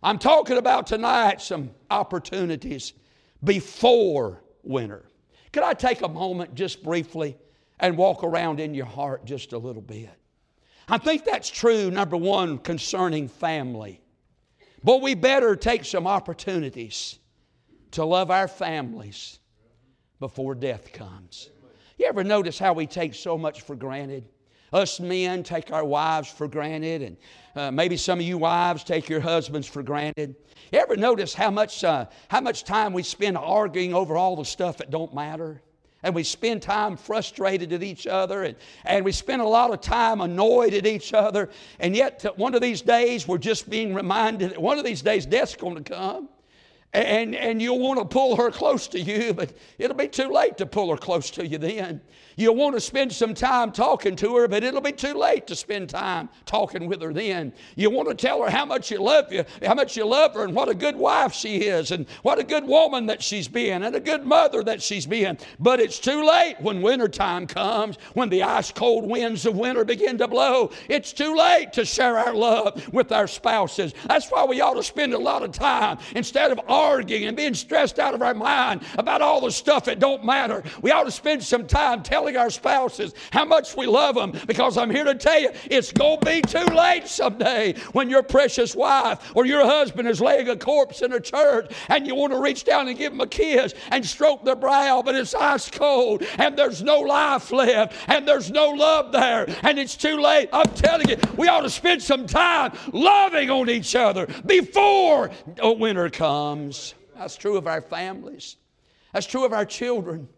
[0.02, 2.92] I'm talking about tonight some opportunities
[3.42, 5.04] before winter.
[5.52, 7.36] Could I take a moment just briefly
[7.80, 10.10] and walk around in your heart just a little bit?
[10.88, 14.00] I think that's true, number one, concerning family.
[14.82, 17.18] But we better take some opportunities
[17.94, 19.38] to love our families
[20.18, 21.50] before death comes.
[21.96, 24.28] You ever notice how we take so much for granted?
[24.72, 27.16] Us men take our wives for granted, and
[27.54, 30.34] uh, maybe some of you wives take your husbands for granted.
[30.72, 34.44] You ever notice how much, uh, how much time we spend arguing over all the
[34.44, 35.62] stuff that don't matter?
[36.02, 39.80] and we spend time frustrated at each other and, and we spend a lot of
[39.80, 41.48] time annoyed at each other
[41.80, 45.24] and yet one of these days we're just being reminded that one of these days
[45.24, 46.28] death's going to come
[46.94, 50.56] and, and you'll want to pull her close to you, but it'll be too late
[50.58, 52.00] to pull her close to you then.
[52.36, 55.56] You'll want to spend some time talking to her, but it'll be too late to
[55.56, 57.52] spend time talking with her then.
[57.76, 60.44] You want to tell her how much you love you, how much you love her,
[60.44, 63.84] and what a good wife she is, and what a good woman that she's been,
[63.84, 65.38] and a good mother that she's been.
[65.60, 70.18] But it's too late when wintertime comes, when the ice cold winds of winter begin
[70.18, 70.70] to blow.
[70.88, 73.94] It's too late to share our love with our spouses.
[74.06, 77.54] That's why we ought to spend a lot of time instead of arguing and being
[77.54, 80.62] stressed out of our mind about all the stuff that don't matter.
[80.82, 84.76] We ought to spend some time telling our spouses how much we love them because
[84.76, 88.74] I'm here to tell you it's going to be too late someday when your precious
[88.74, 92.40] wife or your husband is laying a corpse in a church and you want to
[92.40, 96.22] reach down and give them a kiss and stroke their brow, but it's ice cold
[96.38, 100.48] and there's no life left and there's no love there and it's too late.
[100.52, 105.30] I'm telling you, we ought to spend some time loving on each other before
[105.84, 106.73] winter comes.
[107.16, 108.56] That's true of our families.
[109.12, 110.28] That's true of our children.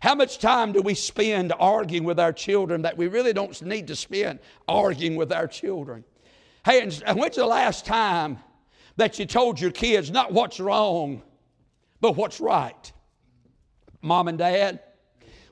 [0.00, 3.86] How much time do we spend arguing with our children that we really don't need
[3.86, 6.04] to spend arguing with our children?
[6.64, 8.38] Hey, and when's the last time
[8.96, 11.22] that you told your kids not what's wrong,
[12.00, 12.92] but what's right?
[14.00, 14.80] Mom and dad?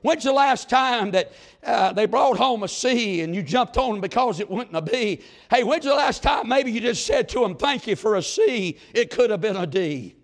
[0.01, 1.31] When's the last time that
[1.63, 4.81] uh, they brought home a C and you jumped on them because it wasn't a
[4.81, 5.21] B?
[5.49, 8.23] Hey, when's the last time maybe you just said to them, Thank you for a
[8.23, 8.77] C?
[8.93, 10.15] It could have been a D.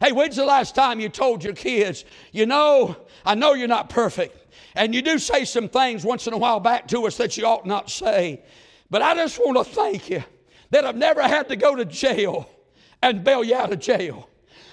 [0.00, 3.90] Hey, when's the last time you told your kids, You know, I know you're not
[3.90, 7.36] perfect, and you do say some things once in a while back to us that
[7.36, 8.42] you ought not say,
[8.88, 10.24] but I just want to thank you
[10.70, 12.48] that I've never had to go to jail
[13.02, 14.28] and bail you out of jail.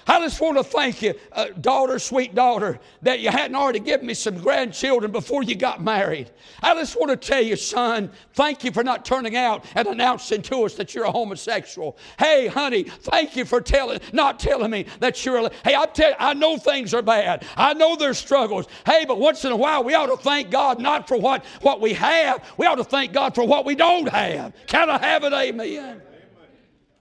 [0.08, 4.06] I just want to thank you, uh, daughter, sweet daughter, that you hadn't already given
[4.06, 6.30] me some grandchildren before you got married.
[6.62, 10.40] I just want to tell you, son, thank you for not turning out and announcing
[10.42, 11.98] to us that you're a homosexual.
[12.18, 15.46] Hey, honey, thank you for telling, not telling me that you're.
[15.46, 17.44] A, hey, I tell, I know things are bad.
[17.54, 18.66] I know there's struggles.
[18.86, 21.82] Hey, but once in a while we ought to thank God not for what what
[21.82, 22.42] we have.
[22.56, 24.54] We ought to thank God for what we don't have.
[24.66, 25.34] Can I have it?
[25.34, 26.00] Amen.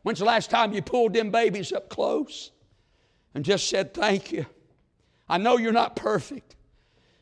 [0.03, 2.51] When's the last time you pulled them babies up close?
[3.33, 4.45] And just said, Thank you.
[5.29, 6.55] I know you're not perfect,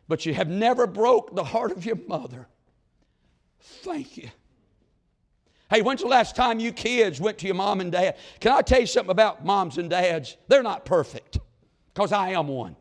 [0.08, 2.48] but you have never broke the heart of your mother.
[3.60, 4.30] Thank you.
[5.70, 8.18] Hey, when's the last time you kids went to your mom and dad?
[8.40, 10.38] Can I tell you something about moms and dads?
[10.48, 11.40] They're not perfect,
[11.94, 12.76] because I am one.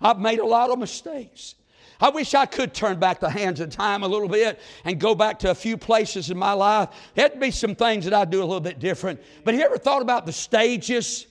[0.00, 1.54] I've made a lot of mistakes.
[2.00, 5.14] I wish I could turn back the hands of time a little bit and go
[5.14, 6.90] back to a few places in my life.
[7.14, 9.22] There'd be some things that I'd do a little bit different.
[9.44, 11.26] But have you ever thought about the stages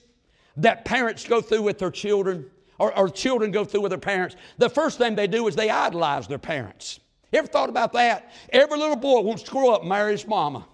[0.56, 4.36] that parents go through with their children, or, or children go through with their parents,
[4.58, 7.00] the first thing they do is they idolize their parents.
[7.32, 8.30] Ever thought about that?
[8.50, 10.66] Every little boy wants to grow up and marry his mama.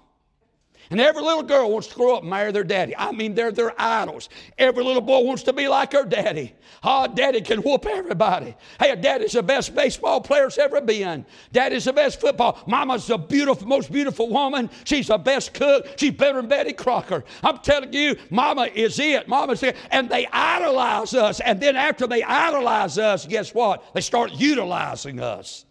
[0.92, 2.94] And every little girl wants to grow up and marry their daddy.
[2.94, 4.28] I mean, they're their idols.
[4.58, 6.52] Every little boy wants to be like her daddy.
[6.84, 8.54] Oh, daddy can whoop everybody.
[8.78, 11.24] Hey, daddy's the best baseball player's ever been.
[11.50, 12.58] Daddy's the best football.
[12.66, 14.68] Mama's the beautiful, most beautiful woman.
[14.84, 15.86] She's the best cook.
[15.96, 17.24] She's better than Betty Crocker.
[17.42, 19.26] I'm telling you, mama is it.
[19.28, 19.76] Mama's it.
[19.90, 21.40] And they idolize us.
[21.40, 23.82] And then after they idolize us, guess what?
[23.94, 25.64] They start utilizing us.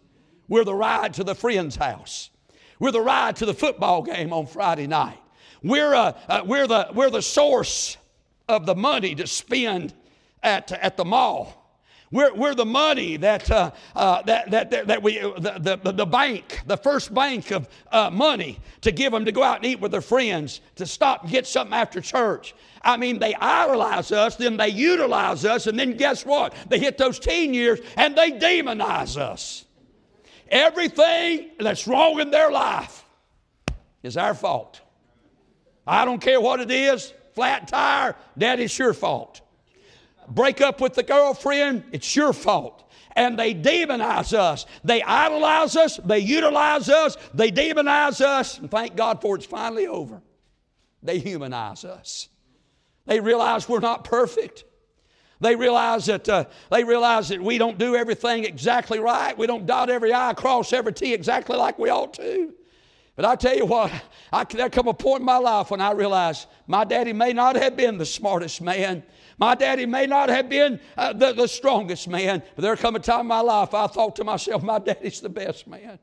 [0.48, 2.31] We're the ride to the friend's house.
[2.82, 5.16] We're the ride to the football game on Friday night.
[5.62, 7.96] We're, uh, uh, we're, the, we're the source
[8.48, 9.94] of the money to spend
[10.42, 11.78] at, at the mall.
[12.10, 16.04] We're, we're the money that, uh, uh, that, that, that, that, we, the, the, the
[16.04, 19.78] bank, the first bank of uh, money to give them to go out and eat
[19.78, 22.52] with their friends, to stop and get something after church.
[22.82, 26.52] I mean, they idolize us, then they utilize us, and then guess what?
[26.68, 29.66] They hit those teen years and they demonize us.
[30.52, 33.04] Everything that's wrong in their life
[34.02, 34.82] is our fault.
[35.86, 39.40] I don't care what it is flat tire, daddy's your fault.
[40.28, 42.90] Break up with the girlfriend, it's your fault.
[43.14, 44.64] And they demonize us.
[44.84, 45.98] They idolize us.
[45.98, 47.18] They utilize us.
[47.34, 48.58] They demonize us.
[48.58, 50.22] And thank God for it's finally over.
[51.02, 52.28] They humanize us.
[53.04, 54.64] They realize we're not perfect.
[55.42, 59.36] They realize that uh, they realize that we don't do everything exactly right.
[59.36, 62.54] We don't dot every I, cross every T exactly like we ought to.
[63.16, 63.90] But I tell you what,
[64.32, 67.56] I, there come a point in my life when I realized my daddy may not
[67.56, 69.02] have been the smartest man.
[69.36, 72.44] My daddy may not have been uh, the, the strongest man.
[72.54, 75.28] But there come a time in my life I thought to myself, my daddy's the
[75.28, 75.98] best man.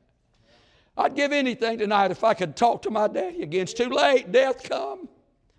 [0.98, 3.62] I'd give anything tonight if I could talk to my daddy again.
[3.62, 4.30] It's too late.
[4.30, 5.08] Death come.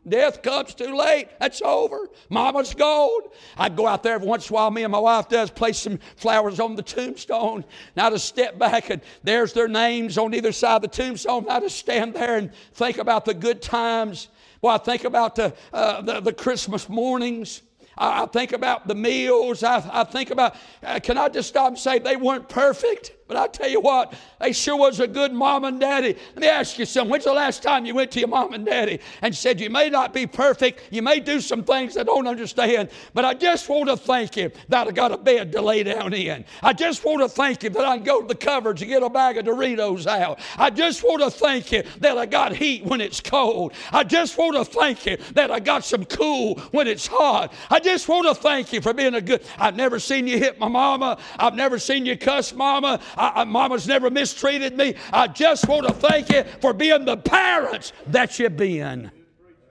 [0.07, 1.27] Death comes too late.
[1.39, 2.09] That's over.
[2.29, 3.21] Mama's gone.
[3.55, 5.77] I'd go out there every once in a while, me and my wife does, place
[5.77, 7.63] some flowers on the tombstone.
[7.95, 11.45] Now to step back and there's their names on either side of the tombstone.
[11.45, 14.29] Now to stand there and think about the good times.
[14.61, 17.61] Well, I think about the, uh, the, the, Christmas mornings.
[17.95, 19.63] I, I, think about the meals.
[19.63, 23.11] I, I think about, uh, can I just stop and say they weren't perfect?
[23.31, 26.17] But I tell you what, they sure was a good mom and daddy.
[26.33, 27.09] Let me ask you something.
[27.09, 29.89] When's the last time you went to your mom and daddy and said, You may
[29.89, 33.87] not be perfect, you may do some things I don't understand, but I just want
[33.87, 36.43] to thank you that I got a bed to lay down in.
[36.61, 39.01] I just want to thank you that I can go to the cupboard and get
[39.01, 40.37] a bag of Doritos out.
[40.57, 43.71] I just want to thank you that I got heat when it's cold.
[43.93, 47.53] I just want to thank you that I got some cool when it's hot.
[47.69, 49.41] I just want to thank you for being a good.
[49.57, 51.17] I've never seen you hit my mama.
[51.39, 52.99] I've never seen you cuss mama.
[53.21, 54.95] I, I, mama's never mistreated me.
[55.13, 59.11] I just want to thank you for being the parents that you've been.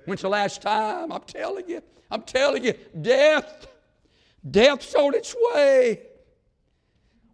[0.05, 1.11] When's the last time?
[1.11, 1.83] I'm telling you.
[2.13, 3.67] I'm telling you, death,
[4.49, 6.01] death's on its way.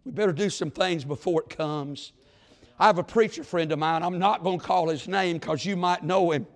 [0.05, 2.13] We better do some things before it comes.
[2.79, 4.01] I have a preacher friend of mine.
[4.01, 6.47] I'm not going to call his name because you might know him.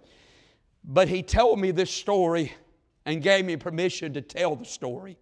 [0.83, 2.51] But he told me this story
[3.05, 5.19] and gave me permission to tell the story.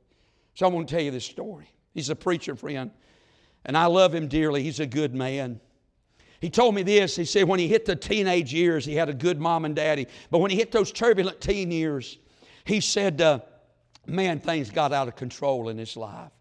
[0.54, 1.74] So I'm going to tell you this story.
[1.94, 2.92] He's a preacher friend,
[3.66, 4.64] and I love him dearly.
[4.64, 5.60] He's a good man.
[6.42, 7.16] He told me this.
[7.16, 10.08] He said when he hit the teenage years, he had a good mom and daddy.
[10.32, 12.18] But when he hit those turbulent teen years,
[12.64, 13.40] he said, uh,
[14.06, 16.32] man, things got out of control in his life.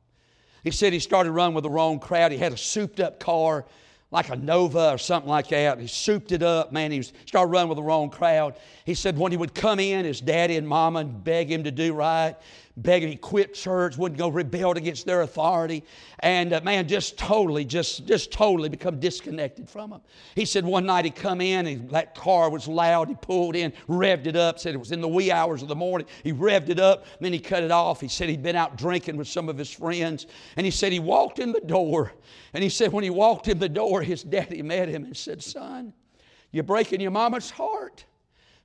[0.62, 2.32] He said he started running with the wrong crowd.
[2.32, 3.64] He had a souped up car
[4.10, 5.78] like a Nova or something like that.
[5.78, 6.90] He souped it up, man.
[6.90, 8.56] He started running with the wrong crowd.
[8.86, 11.70] He said when he would come in, his daddy and mama and beg him to
[11.70, 12.34] do right,
[12.82, 15.84] beg He quit church, wouldn't go rebelled against their authority,
[16.20, 20.00] and uh, man, just totally, just just totally become disconnected from them.
[20.34, 23.08] He said one night he come in and that car was loud.
[23.08, 24.58] He pulled in, revved it up.
[24.58, 26.06] Said it was in the wee hours of the morning.
[26.22, 28.00] He revved it up, then he cut it off.
[28.00, 30.26] He said he'd been out drinking with some of his friends,
[30.56, 32.12] and he said he walked in the door
[32.54, 35.42] and he said, when he walked in the door, his daddy met him and said,
[35.42, 35.92] Son,
[36.50, 38.04] you're breaking your mama's heart.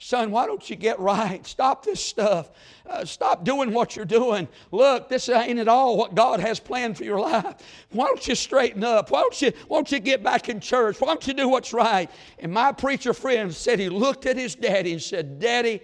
[0.03, 1.47] Son, why don't you get right?
[1.47, 2.51] Stop this stuff.
[2.85, 4.49] Uh, stop doing what you're doing.
[4.69, 7.55] Look, this ain't at all what God has planned for your life.
[7.89, 9.11] Why don't you straighten up?
[9.11, 10.99] Why don't you, why don't you get back in church?
[10.99, 12.11] Why don't you do what's right?
[12.39, 15.79] And my preacher friend said he looked at his daddy and said, Daddy,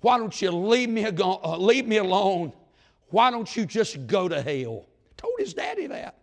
[0.00, 2.52] why don't you leave me, ago- uh, leave me alone?
[3.10, 4.86] Why don't you just go to hell?
[5.16, 6.18] Told his daddy that.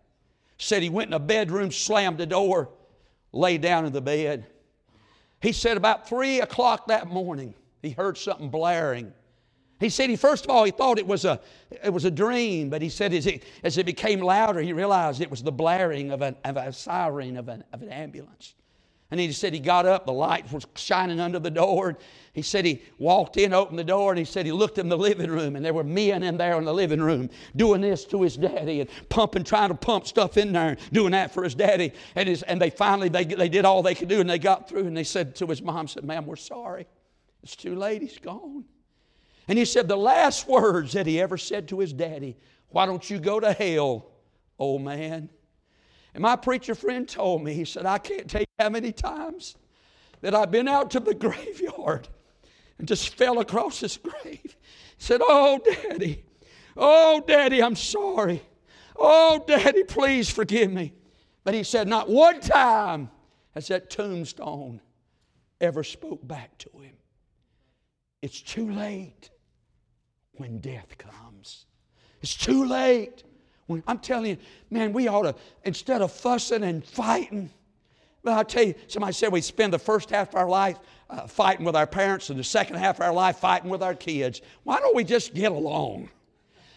[0.57, 2.71] Said he went in a bedroom, slammed the door,
[3.31, 4.47] lay down in the bed.
[5.41, 9.13] He said about three o'clock that morning, he heard something blaring.
[9.79, 11.39] He said he first of all he thought it was a
[11.83, 15.21] it was a dream, but he said as it as it became louder, he realized
[15.21, 18.55] it was the blaring of, an, of a siren of an, of an ambulance.
[19.09, 21.97] And he said he got up, the light was shining under the door.
[22.33, 24.97] He said he walked in, opened the door, and he said he looked in the
[24.97, 28.21] living room, and there were men in there in the living room doing this to
[28.21, 31.93] his daddy and pumping, trying to pump stuff in there, doing that for his daddy.
[32.15, 34.67] And, his, and they finally, they, they did all they could do, and they got
[34.67, 36.85] through, and they said to his mom, said, ma'am, we're sorry.
[37.43, 38.65] It's too late, he's gone.
[39.47, 42.35] And he said the last words that he ever said to his daddy,
[42.69, 44.11] why don't you go to hell,
[44.59, 45.29] old man?
[46.17, 49.55] And my preacher friend told me, he said, I can't tell you how many times
[50.21, 52.07] that I've been out to the graveyard
[52.79, 54.41] and just fell across this grave.
[54.43, 54.51] He
[54.97, 56.25] said, Oh, Daddy,
[56.75, 58.41] oh, Daddy, I'm sorry.
[58.95, 60.91] Oh, Daddy, please forgive me.
[61.43, 63.11] But he said, Not one time
[63.51, 64.81] has that tombstone
[65.61, 66.95] ever spoke back to him.
[68.23, 69.29] It's too late
[70.31, 71.67] when death comes.
[72.23, 73.23] It's too late
[73.85, 74.37] I'm telling you,
[74.69, 77.49] man, we ought to, instead of fussing and fighting,
[78.23, 80.77] well, I'll tell you, somebody said we spend the first half of our life
[81.09, 83.95] uh, fighting with our parents and the second half of our life fighting with our
[83.95, 84.41] kids.
[84.63, 86.09] Why don't we just get along?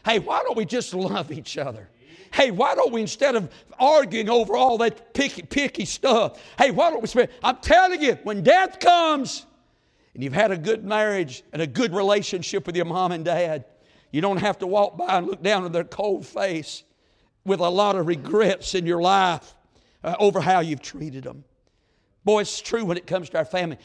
[0.04, 1.88] Hey, why don't we just love each other?
[2.32, 6.90] Hey, why don't we, instead of arguing over all that picky, picky stuff, hey, why
[6.90, 9.46] don't we spend, I'm telling you, when death comes
[10.14, 13.64] and you've had a good marriage and a good relationship with your mom and dad,
[14.10, 16.84] you don't have to walk by and look down at their cold face
[17.44, 19.54] with a lot of regrets in your life
[20.02, 21.44] uh, over how you've treated them.
[22.24, 23.78] Boy, it's true when it comes to our family.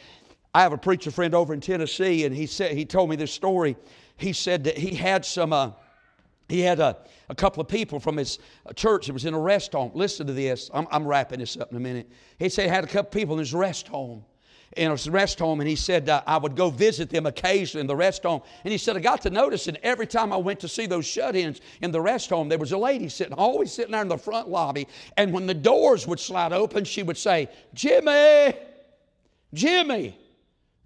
[0.53, 3.31] I have a preacher friend over in Tennessee, and he said he told me this
[3.31, 3.75] story.
[4.17, 5.53] He said that he had some.
[5.53, 5.71] Uh,
[6.47, 6.97] he had a,
[7.27, 9.91] a couple of people from his uh, church that was in a rest home.
[9.95, 10.69] Listen to this.
[10.73, 12.09] I'm, I'm wrapping this up in a minute.
[12.37, 14.23] He said he had a couple of people in his rest home
[14.75, 17.87] in a rest home, and he said uh, I would go visit them occasionally in
[17.87, 18.41] the rest home.
[18.63, 21.05] And he said I got to notice, and every time I went to see those
[21.05, 24.17] shut-ins in the rest home, there was a lady sitting, always sitting there in the
[24.17, 24.87] front lobby.
[25.17, 28.53] And when the doors would slide open, she would say, "Jimmy,
[29.53, 30.17] Jimmy,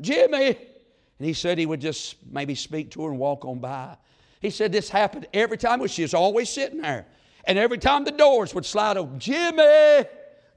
[0.01, 3.97] Jimmy," and he said he would just maybe speak to her and walk on by.
[4.39, 5.85] He said this happened every time.
[5.87, 7.05] She was always sitting there,
[7.45, 10.05] and every time the doors would slide open, Jimmy.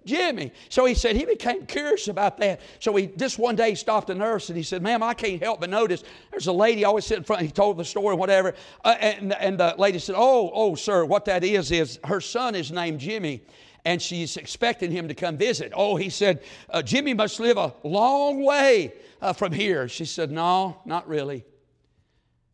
[0.05, 0.53] Jimmy.
[0.69, 2.61] So he said he became curious about that.
[2.81, 5.61] So he just one day stopped a nurse and he said, Ma'am, I can't help
[5.61, 7.43] but notice there's a lady always sitting in front.
[7.43, 8.55] He told the story, whatever.
[8.85, 12.55] Uh, and, and the lady said, Oh, oh, sir, what that is, is her son
[12.55, 13.43] is named Jimmy.
[13.85, 15.73] and she's expecting him to come visit.
[15.75, 19.89] Oh, he said, uh, Jimmy must live a long way uh, from here.
[19.89, 21.45] She said, No, not really.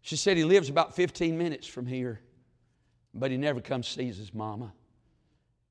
[0.00, 2.20] She said, He lives about 15 minutes from here,
[3.14, 4.72] but he never comes sees his mama.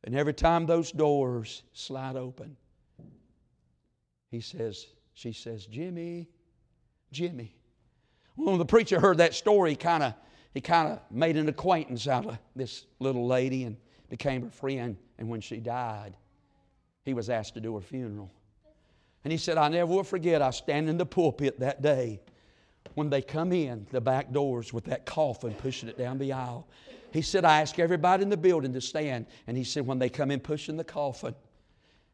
[0.07, 2.55] And every time those doors slide open,
[4.31, 6.29] he says, She says, Jimmy,
[7.11, 7.53] Jimmy.
[8.35, 10.13] When the preacher heard that story, he kind of
[10.53, 13.75] he kind of made an acquaintance out of this little lady and
[14.09, 14.95] became her friend.
[15.17, 16.15] And when she died,
[17.03, 18.31] he was asked to do her funeral.
[19.25, 22.21] And he said, I never will forget, I stand in the pulpit that day
[22.95, 26.67] when they come in the back doors with that coffin pushing it down the aisle.
[27.11, 29.25] He said, I ask everybody in the building to stand.
[29.47, 31.35] And he said, when they come in pushing the coffin,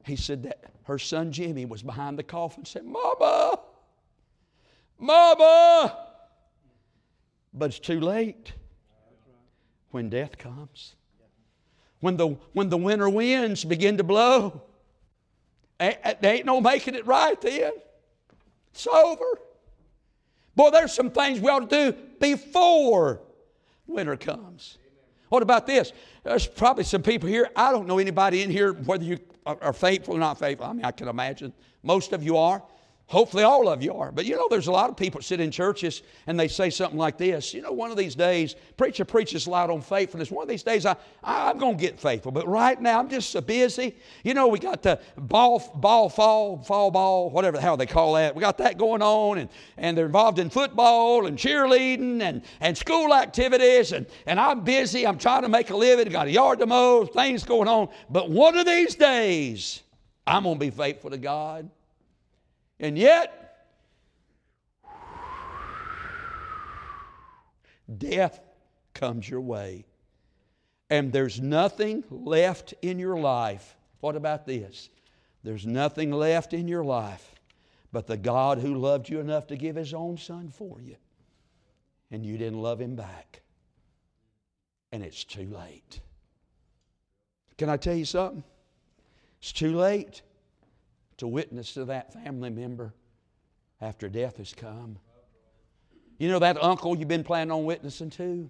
[0.06, 3.60] he said that her son Jimmy was behind the coffin and said, Mama,
[5.00, 5.98] Mama.
[7.54, 8.54] But it's too late
[9.92, 10.96] when death comes.
[12.00, 14.64] When the, when the winter winds begin to blow,
[15.80, 17.72] they ain't no making it right then.
[18.74, 19.26] It's over.
[20.56, 23.22] Boy, there's some things we ought to do before
[23.88, 24.78] winter comes.
[25.30, 25.94] What about this?
[26.24, 27.50] There's probably some people here.
[27.56, 30.68] I don't know anybody in here, whether you are faithful or not faithful.
[30.68, 32.62] I mean, I can imagine most of you are.
[33.08, 34.12] Hopefully, all of you are.
[34.12, 36.98] But you know, there's a lot of people sit in churches and they say something
[36.98, 37.54] like this.
[37.54, 40.32] You know, one of these days, preacher preaches loud on faithfulness.
[40.32, 42.32] One of these days, I, I, am going to get faithful.
[42.32, 43.96] But right now, I'm just so busy.
[44.24, 48.14] You know, we got the ball, ball, fall, fall ball, whatever the hell they call
[48.14, 48.36] that.
[48.36, 52.76] We got that going on, and, and they're involved in football and cheerleading and, and
[52.76, 53.92] school activities.
[53.92, 55.06] And, and I'm busy.
[55.06, 56.08] I'm trying to make a living.
[56.12, 57.90] Got a yard to mow, things going on.
[58.10, 59.84] But one of these days,
[60.26, 61.70] I'm going to be faithful to God.
[62.84, 63.70] And yet,
[67.98, 68.42] death
[68.94, 69.86] comes your way.
[70.90, 73.78] And there's nothing left in your life.
[74.02, 74.90] What about this?
[75.46, 77.34] There's nothing left in your life
[77.94, 80.98] but the God who loved you enough to give his own son for you.
[82.12, 83.44] And you didn't love him back.
[84.92, 86.02] And it's too late.
[87.58, 88.44] Can I tell you something?
[89.40, 90.22] It's too late
[91.24, 92.94] to witness to that family member
[93.80, 94.98] after death has come.
[96.18, 98.50] You know that uncle you've been planning on witnessing to?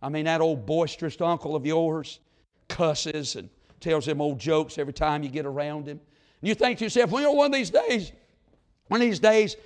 [0.00, 2.20] I mean, that old boisterous uncle of yours
[2.68, 6.00] cusses and tells them old jokes every time you get around him.
[6.40, 8.12] And you think to yourself, well, you know, one of these days,
[8.86, 9.56] one of these days,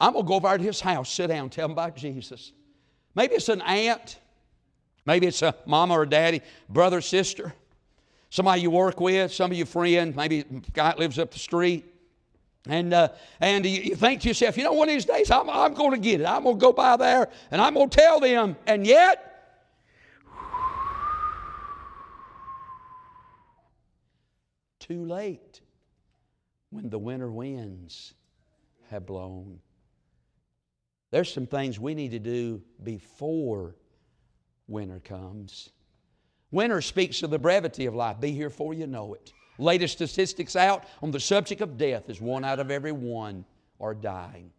[0.00, 2.52] I'm going to go over to his house, sit down, tell him about Jesus.
[3.14, 4.18] Maybe it's an aunt.
[5.04, 6.40] Maybe it's a mama or daddy,
[6.70, 7.52] brother, sister
[8.32, 11.84] somebody you work with, some of your friend, maybe guy lives up the street.
[12.66, 13.10] And, uh,
[13.40, 15.90] and you, you, think to yourself, you know, one of these days I'm, I'm going
[15.90, 16.26] to get it.
[16.26, 18.56] I'm going to go by there and I'm going to tell them.
[18.66, 19.28] And yet,
[24.78, 25.60] too late
[26.70, 28.14] when the winter winds
[28.88, 29.58] have blown.
[31.10, 33.76] There's some things we need to do before
[34.68, 35.68] winter comes.
[36.52, 38.20] Winter speaks of the brevity of life.
[38.20, 39.32] Be here for you know it.
[39.58, 43.44] Latest statistics out on the subject of death is one out of every one
[43.80, 44.50] are dying.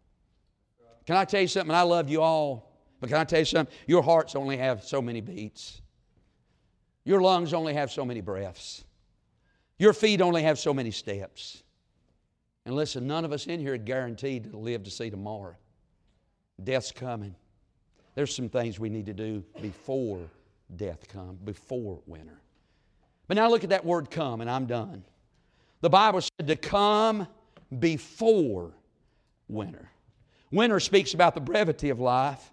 [1.06, 1.74] Can I tell you something?
[1.74, 3.74] I love you all, but can I tell you something?
[3.86, 5.80] Your hearts only have so many beats.
[7.04, 8.84] Your lungs only have so many breaths.
[9.78, 11.62] Your feet only have so many steps.
[12.64, 15.54] And listen, none of us in here are guaranteed to live to see tomorrow.
[16.62, 17.34] Death's coming.
[18.14, 20.20] There's some things we need to do before
[20.74, 22.40] death come, before winter.
[23.26, 25.04] But now look at that word come, and I'm done.
[25.80, 27.26] The Bible said to come
[27.78, 28.72] before
[29.48, 29.90] winter.
[30.50, 32.52] Winter speaks about the brevity of life.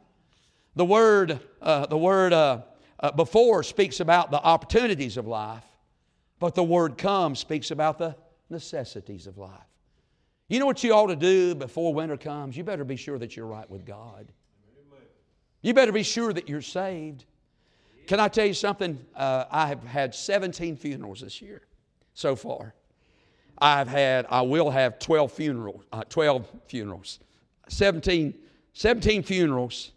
[0.75, 2.61] The word, uh, the word uh,
[2.99, 5.65] uh, before speaks about the opportunities of life,
[6.39, 8.15] but the word come speaks about the
[8.49, 9.51] necessities of life.
[10.47, 12.57] You know what you ought to do before winter comes?
[12.57, 14.31] You better be sure that you're right with God.
[15.61, 17.25] You better be sure that you're saved.
[18.07, 18.99] Can I tell you something?
[19.15, 21.61] Uh, I have had 17 funerals this year
[22.13, 22.73] so far.
[23.57, 27.19] I've had, I will have 12 funerals, uh, 12 funerals,
[27.69, 28.33] 17,
[28.73, 29.91] 17 funerals,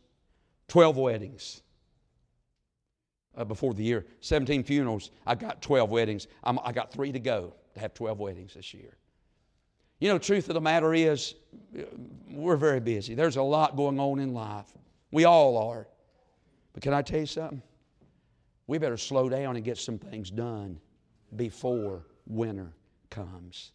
[0.69, 1.63] 12 weddings.
[3.37, 6.29] Uh, before the year, 17 funerals, I've got 12 weddings.
[6.45, 8.97] I'm, I got three to go to have 12 weddings this year.
[9.99, 11.35] You know, truth of the matter is,
[12.31, 13.15] we're very busy.
[13.15, 14.73] There's a lot going on in life.
[15.11, 15.89] We all are.
[16.75, 17.63] But can I tell you something?
[18.67, 20.79] We better slow down and get some things done
[21.37, 22.73] before winter
[23.11, 23.73] comes.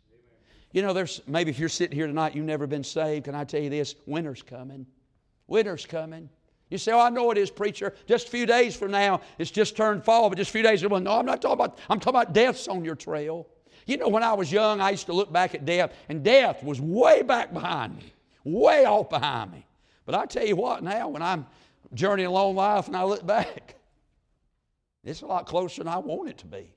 [0.72, 3.26] You know, there's maybe if you're sitting here tonight, you've never been saved.
[3.26, 3.96] Can I tell you this?
[4.06, 4.86] Winter's coming.
[5.48, 6.30] Winter's coming.
[6.70, 7.96] You say, oh, I know it is, preacher.
[8.06, 10.86] Just a few days from now, it's just turned fall, but just a few days.
[10.86, 13.48] Well, no, I'm not talking about, I'm talking about death's on your trail.
[13.88, 16.64] You know, when I was young, I used to look back at death, and death
[16.64, 18.14] was way back behind me,
[18.44, 19.66] way off behind me.
[20.06, 21.48] But I tell you what, now, when I'm
[21.96, 23.76] journeying along life and I look back,
[25.04, 26.74] it's a lot closer than I want it to be.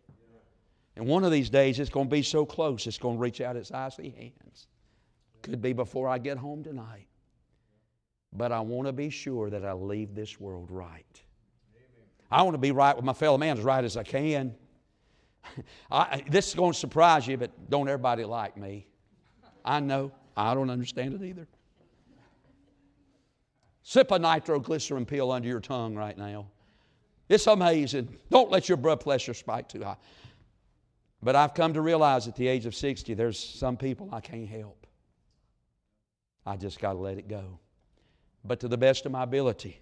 [0.96, 3.40] And one of these days, it's going to be so close, it's going to reach
[3.40, 4.66] out its icy hands.
[5.40, 7.06] Could be before I get home tonight.
[8.32, 11.22] But I want to be sure that I leave this world right.
[12.30, 14.54] I want to be right with my fellow man as right as I can.
[15.90, 18.86] I, this is going to surprise you, but don't everybody like me.
[19.64, 20.12] I know.
[20.36, 21.46] I don't understand it either.
[23.82, 26.46] Sip a nitroglycerin pill under your tongue right now.
[27.32, 28.14] It's amazing.
[28.30, 29.96] Don't let your blood pressure spike too high.
[31.22, 34.46] But I've come to realize at the age of 60, there's some people I can't
[34.46, 34.86] help.
[36.44, 37.58] I just got to let it go.
[38.44, 39.80] But to the best of my ability,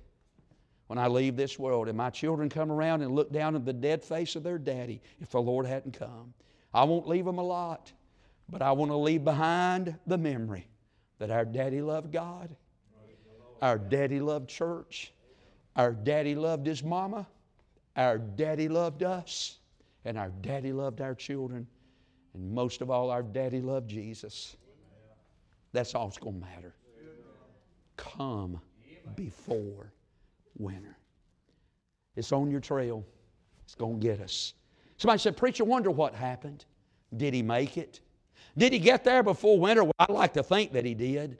[0.86, 3.72] when I leave this world and my children come around and look down at the
[3.72, 6.32] dead face of their daddy, if the Lord hadn't come,
[6.72, 7.90] I won't leave them a lot,
[8.48, 10.68] but I want to leave behind the memory
[11.18, 12.54] that our daddy loved God,
[13.60, 15.12] our daddy loved church,
[15.74, 17.26] our daddy loved his mama,
[18.00, 19.58] our daddy loved us,
[20.04, 21.66] and our daddy loved our children,
[22.34, 24.56] and most of all, our daddy loved Jesus.
[25.72, 26.74] That's all that's going to matter.
[27.96, 28.60] Come
[29.16, 29.92] before
[30.56, 30.96] winter.
[32.16, 33.04] It's on your trail.
[33.64, 34.54] It's going to get us.
[34.96, 36.64] Somebody said, Preacher, wonder what happened.
[37.16, 38.00] Did he make it?
[38.56, 39.84] Did he get there before winter?
[39.84, 41.38] Well, I'd like to think that he did.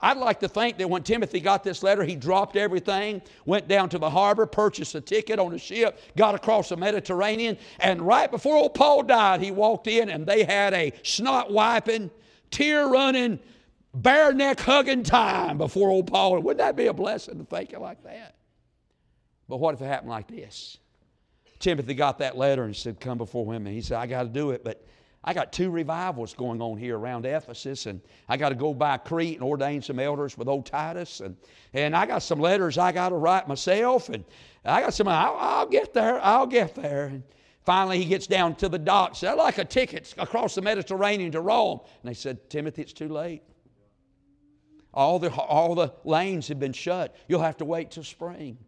[0.00, 3.88] I'd like to think that when Timothy got this letter, he dropped everything, went down
[3.88, 8.30] to the harbor, purchased a ticket on a ship, got across the Mediterranean, and right
[8.30, 12.10] before old Paul died, he walked in and they had a snot wiping,
[12.52, 13.40] tear running,
[13.92, 16.38] bare neck hugging time before old Paul.
[16.40, 18.36] Wouldn't that be a blessing to think it like that?
[19.48, 20.78] But what if it happened like this?
[21.58, 23.72] Timothy got that letter and said, Come before women.
[23.72, 24.86] He said, I got to do it, but
[25.24, 28.96] I got two revivals going on here around Ephesus, and I got to go by
[28.98, 31.36] Crete and ordain some elders with old Titus, and,
[31.72, 34.24] and I got some letters I got to write myself, and
[34.64, 37.06] I got some, I'll, I'll get there, I'll get there.
[37.06, 37.22] And
[37.64, 39.20] finally, he gets down to the docks.
[39.20, 41.80] They're like a ticket across the Mediterranean to Rome.
[42.02, 43.42] And they said, Timothy, it's too late.
[44.94, 47.14] All the, all the lanes have been shut.
[47.28, 48.58] You'll have to wait till spring.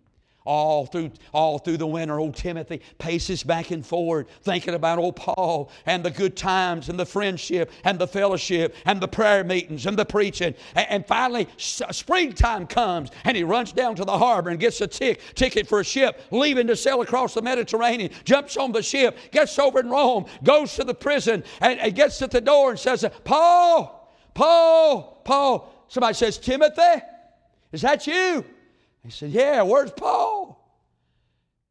[0.47, 5.17] All through, all through the winter, old Timothy paces back and forward, thinking about old
[5.17, 9.85] Paul and the good times and the friendship and the fellowship and the prayer meetings
[9.85, 10.55] and the preaching.
[10.75, 14.81] And, and finally, s- springtime comes and he runs down to the harbor and gets
[14.81, 18.83] a tick, ticket for a ship leaving to sail across the Mediterranean, jumps on the
[18.83, 22.71] ship, gets over in Rome, goes to the prison, and, and gets at the door
[22.71, 25.85] and says, Paul, Paul, Paul.
[25.89, 27.03] Somebody says, Timothy,
[27.73, 28.45] is that you?
[29.03, 30.30] He said, Yeah, where's Paul?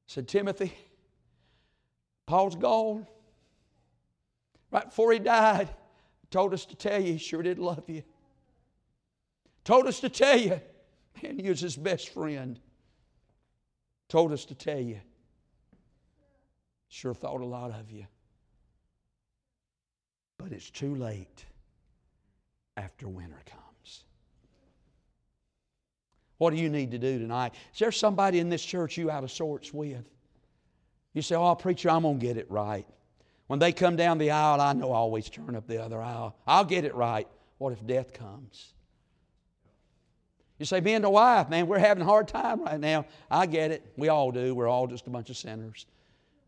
[0.10, 0.74] Said, Timothy,
[2.26, 3.06] Paul's gone.
[4.72, 5.70] Right before he died,
[6.32, 8.02] told us to tell you he sure did love you.
[9.64, 10.60] Told us to tell you,
[11.22, 12.60] man, he was his best friend.
[14.08, 15.00] Told us to tell you,
[16.88, 18.08] sure thought a lot of you.
[20.40, 21.46] But it's too late
[22.76, 23.69] after winter comes.
[26.40, 27.54] What do you need to do tonight?
[27.74, 30.10] Is there somebody in this church you out of sorts with?
[31.14, 32.88] You say, Oh, preacher, I'm going to get it right.
[33.48, 36.36] When they come down the aisle, I know I always turn up the other aisle.
[36.48, 37.28] I'll get it right.
[37.58, 38.74] What if death comes?
[40.60, 43.06] You say, and the wife, man, we're having a hard time right now.
[43.30, 43.86] I get it.
[43.98, 44.56] We all do.
[44.56, 45.88] We're all just a bunch of sinners.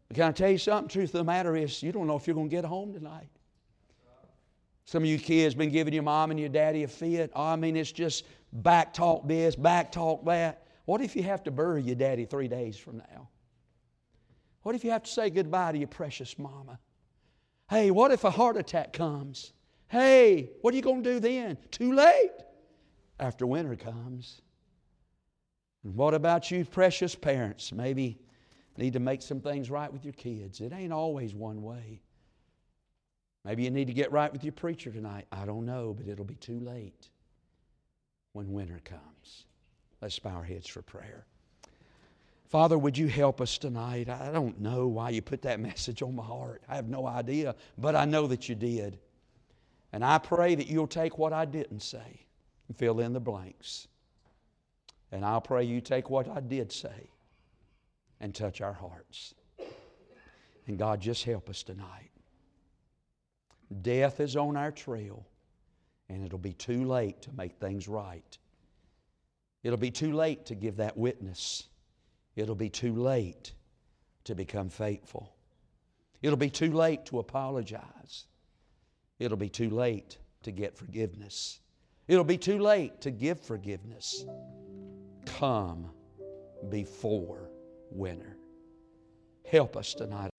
[0.07, 0.89] But can I tell you something?
[0.89, 3.29] Truth of the matter is, you don't know if you're going to get home tonight.
[4.85, 7.31] Some of you kids been giving your mom and your daddy a fit.
[7.35, 10.67] Oh, I mean, it's just back talk this, back talk that.
[10.85, 13.29] What if you have to bury your daddy three days from now?
[14.63, 16.79] What if you have to say goodbye to your precious mama?
[17.69, 19.53] Hey, what if a heart attack comes?
[19.87, 21.57] Hey, what are you going to do then?
[21.71, 22.31] Too late
[23.19, 24.41] after winter comes.
[25.83, 27.71] And what about you, precious parents?
[27.71, 28.19] Maybe
[28.77, 30.61] need to make some things right with your kids.
[30.61, 32.01] It ain't always one way.
[33.43, 35.25] Maybe you need to get right with your preacher tonight.
[35.31, 37.09] I don't know, but it'll be too late
[38.33, 39.45] when winter comes.
[40.01, 41.25] Let's bow our heads for prayer.
[42.49, 44.09] Father, would you help us tonight?
[44.09, 46.61] I don't know why you put that message on my heart.
[46.67, 48.99] I have no idea, but I know that you did.
[49.93, 52.25] And I pray that you'll take what I didn't say
[52.67, 53.87] and fill in the blanks.
[55.11, 57.09] And I'll pray you take what I did say
[58.19, 59.33] and touch our hearts.
[60.67, 62.11] And God, just help us tonight.
[63.81, 65.25] Death is on our trail,
[66.11, 68.37] and it'll be too late to make things right.
[69.63, 71.67] It'll be too late to give that witness.
[72.35, 73.53] It'll be too late
[74.25, 75.33] to become faithful.
[76.21, 78.25] It'll be too late to apologize.
[79.19, 81.59] It'll be too late to get forgiveness.
[82.07, 84.25] It'll be too late to give forgiveness.
[85.25, 85.89] Come
[86.69, 87.49] before
[87.89, 88.37] winter.
[89.49, 90.31] Help us tonight.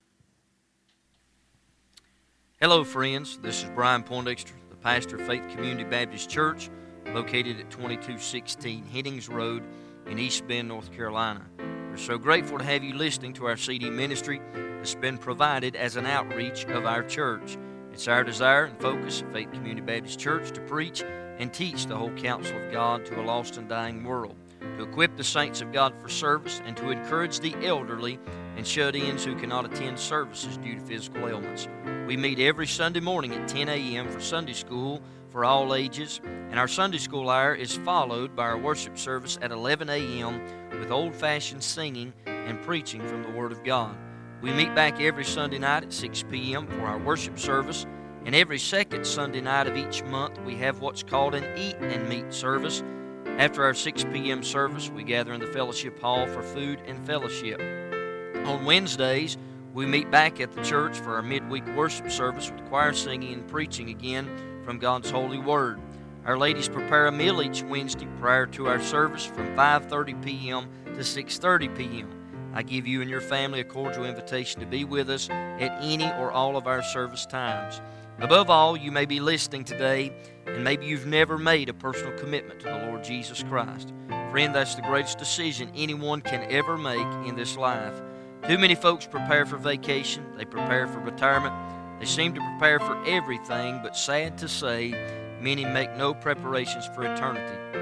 [2.60, 3.38] Hello, friends.
[3.38, 6.68] This is Brian Poindexter, pastor of Faith Community Baptist Church,
[7.14, 9.62] located at 2216 Headings Road
[10.06, 11.46] in East Bend, North Carolina.
[11.58, 15.94] We're so grateful to have you listening to our CD ministry that's been provided as
[15.94, 17.56] an outreach of our church.
[17.92, 21.04] It's our desire and focus at Faith Community Baptist Church to preach
[21.38, 24.34] and teach the whole counsel of God to a lost and dying world,
[24.76, 28.18] to equip the saints of God for service, and to encourage the elderly
[28.56, 31.68] and shut ins who cannot attend services due to physical ailments.
[32.06, 34.08] We meet every Sunday morning at 10 a.m.
[34.08, 38.58] for Sunday school for all ages, and our Sunday school hour is followed by our
[38.58, 40.40] worship service at 11 a.m.
[40.78, 43.96] with old fashioned singing and preaching from the Word of God.
[44.42, 46.66] We meet back every Sunday night at 6 p.m.
[46.66, 47.86] for our worship service,
[48.24, 52.08] and every second Sunday night of each month we have what's called an Eat and
[52.08, 52.82] Meet service.
[53.38, 54.42] After our 6 p.m.
[54.42, 57.60] service, we gather in the fellowship hall for food and fellowship.
[58.46, 59.36] On Wednesdays,
[59.74, 63.48] we meet back at the church for our midweek worship service with choir singing and
[63.48, 64.28] preaching again
[64.64, 65.80] from God's holy word.
[66.24, 70.68] Our ladies prepare a meal each Wednesday prior to our service from 5:30 p.m.
[70.84, 72.08] to 6:30 p.m.
[72.54, 76.04] I give you and your family a cordial invitation to be with us at any
[76.12, 77.80] or all of our service times.
[78.20, 80.12] Above all, you may be listening today
[80.46, 83.92] and maybe you've never made a personal commitment to the Lord Jesus Christ.
[84.30, 88.00] Friend, that's the greatest decision anyone can ever make in this life.
[88.48, 91.54] Too many folks prepare for vacation, they prepare for retirement,
[92.00, 94.90] they seem to prepare for everything, but sad to say,
[95.40, 97.80] many make no preparations for eternity.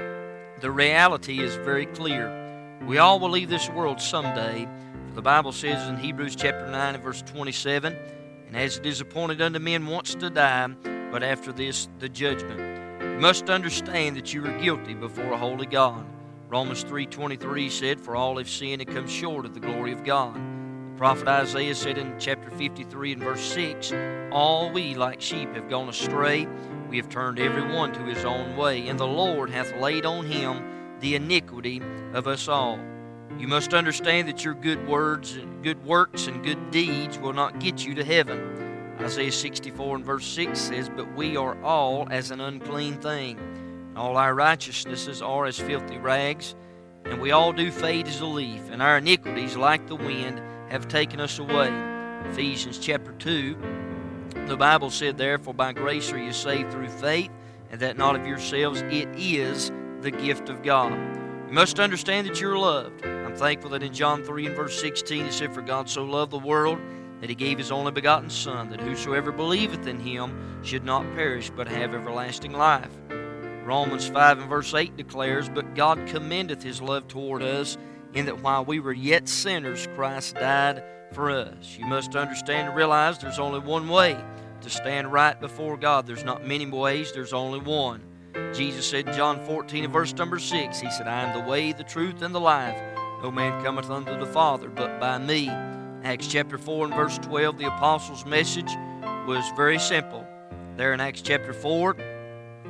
[0.59, 2.77] The reality is very clear.
[2.85, 4.67] We all will leave this world someday,
[5.09, 7.95] for the Bible says in Hebrews chapter 9 and verse 27,
[8.51, 10.67] and as it is appointed unto men once to die,
[11.09, 12.59] but after this the judgment.
[13.01, 16.05] You must understand that you are guilty before a holy God.
[16.49, 20.35] Romans 3:23 said, "For all have sinned and come short of the glory of God."
[20.35, 23.93] The prophet Isaiah said in chapter 53 and verse 6,
[24.31, 26.45] "All we like sheep have gone astray;
[26.89, 30.25] we have turned every one to his own way, and the Lord hath laid on
[30.25, 30.61] him
[30.99, 31.81] the iniquity
[32.13, 32.79] of us all."
[33.37, 37.59] You must understand that your good words and good works and good deeds will not
[37.59, 38.95] get you to heaven.
[38.99, 43.39] Isaiah 64 and verse 6 says, But we are all as an unclean thing.
[43.95, 46.55] All our righteousnesses are as filthy rags,
[47.05, 50.87] and we all do fade as a leaf, and our iniquities, like the wind, have
[50.87, 51.71] taken us away.
[52.29, 53.57] Ephesians chapter 2,
[54.45, 57.31] the Bible said, Therefore by grace are you saved through faith,
[57.71, 59.71] and that not of yourselves, it is
[60.01, 60.93] the gift of God.
[61.51, 63.05] You must understand that you're loved.
[63.05, 66.31] I'm thankful that in John 3 and verse 16 it said, For God so loved
[66.31, 66.79] the world
[67.19, 71.49] that he gave his only begotten Son, that whosoever believeth in him should not perish,
[71.49, 72.89] but have everlasting life.
[73.65, 77.77] Romans 5 and verse 8 declares, But God commendeth his love toward us,
[78.13, 80.81] in that while we were yet sinners, Christ died
[81.11, 81.77] for us.
[81.77, 84.15] You must understand and realize there's only one way
[84.61, 86.07] to stand right before God.
[86.07, 88.03] There's not many ways, there's only one.
[88.53, 91.71] Jesus said in John 14 and verse number 6, He said, I am the way,
[91.71, 92.79] the truth, and the life.
[93.21, 95.49] No man cometh unto the Father but by me.
[96.03, 98.71] Acts chapter 4 and verse 12, the apostles' message
[99.27, 100.25] was very simple.
[100.75, 101.95] There in Acts chapter 4,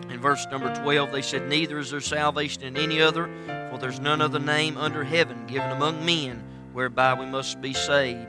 [0.09, 3.29] in verse number 12, they said, Neither is there salvation in any other,
[3.69, 6.43] for there's none other name under heaven given among men
[6.73, 8.27] whereby we must be saved.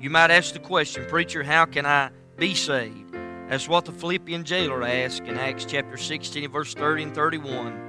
[0.00, 3.07] You might ask the question, Preacher, how can I be saved?
[3.48, 7.88] That's what the Philippian jailer asked in Acts chapter 16, verse 30 and 31.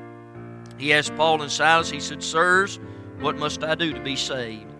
[0.77, 2.79] He asked Paul and Silas, he said, Sirs,
[3.19, 4.71] what must I do to be saved?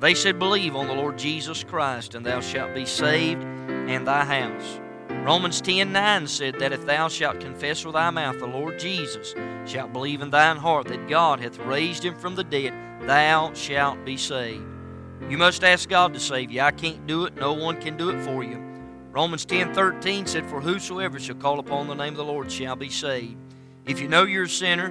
[0.00, 4.24] They said, Believe on the Lord Jesus Christ, and thou shalt be saved and thy
[4.24, 4.80] house.
[5.08, 9.34] Romans 10 9 said that if thou shalt confess with thy mouth the Lord Jesus,
[9.64, 14.04] shalt believe in thine heart that God hath raised him from the dead, thou shalt
[14.04, 14.66] be saved.
[15.30, 16.60] You must ask God to save you.
[16.60, 18.63] I can't do it, no one can do it for you.
[19.14, 22.74] Romans 10 13 said, For whosoever shall call upon the name of the Lord shall
[22.74, 23.36] be saved.
[23.86, 24.86] If you know you're a sinner,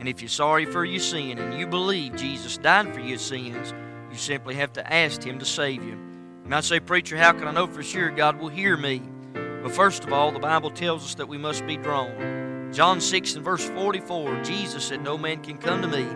[0.00, 3.72] and if you're sorry for your sin, and you believe Jesus died for your sins,
[4.10, 5.90] you simply have to ask Him to save you.
[5.90, 9.02] You might say, Preacher, how can I know for sure God will hear me?
[9.34, 12.72] But first of all, the Bible tells us that we must be drawn.
[12.72, 16.08] John 6 and verse 44, Jesus said, No man can come to me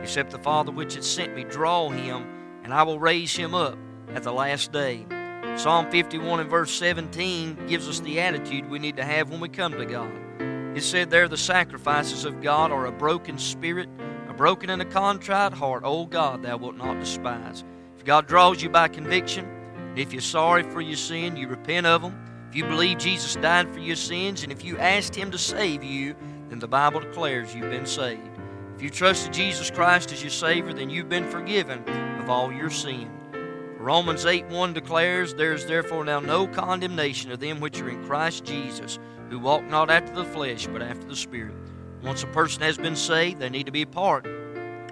[0.00, 2.24] except the Father which hath sent me draw him,
[2.62, 3.76] and I will raise him up
[4.14, 5.04] at the last day.
[5.56, 9.48] Psalm 51 and verse 17 gives us the attitude we need to have when we
[9.48, 10.12] come to God.
[10.76, 13.88] It said there, the sacrifices of God are a broken spirit,
[14.28, 17.62] a broken and a contrite heart, O God, thou wilt not despise.
[17.96, 19.48] If God draws you by conviction,
[19.94, 22.20] if you're sorry for your sin, you repent of them.
[22.50, 25.84] If you believe Jesus died for your sins, and if you asked Him to save
[25.84, 26.16] you,
[26.48, 28.20] then the Bible declares you've been saved.
[28.74, 31.88] If you trusted Jesus Christ as your Savior, then you've been forgiven
[32.18, 33.08] of all your sin.
[33.84, 38.02] Romans 8 1 declares, There is therefore now no condemnation of them which are in
[38.06, 41.54] Christ Jesus, who walk not after the flesh, but after the Spirit.
[42.02, 44.26] Once a person has been saved, they need to be part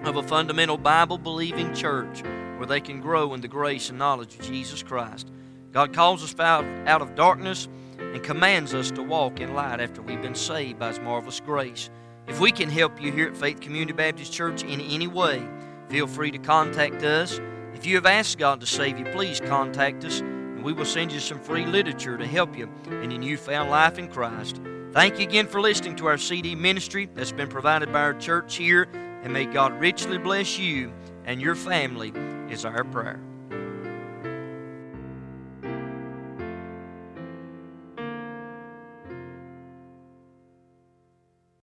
[0.03, 2.21] of a fundamental Bible believing church
[2.57, 5.31] where they can grow in the grace and knowledge of Jesus Christ.
[5.71, 7.67] God calls us out of darkness
[7.97, 11.89] and commands us to walk in light after we've been saved by His marvelous grace.
[12.27, 15.43] If we can help you here at Faith Community Baptist Church in any way,
[15.89, 17.41] feel free to contact us.
[17.83, 21.11] If you have asked God to save you, please contact us, and we will send
[21.11, 24.61] you some free literature to help you in your newfound life in Christ.
[24.93, 28.55] Thank you again for listening to our CD ministry that's been provided by our church
[28.55, 28.87] here,
[29.23, 30.93] and may God richly bless you
[31.25, 32.13] and your family,
[32.49, 33.19] is our prayer.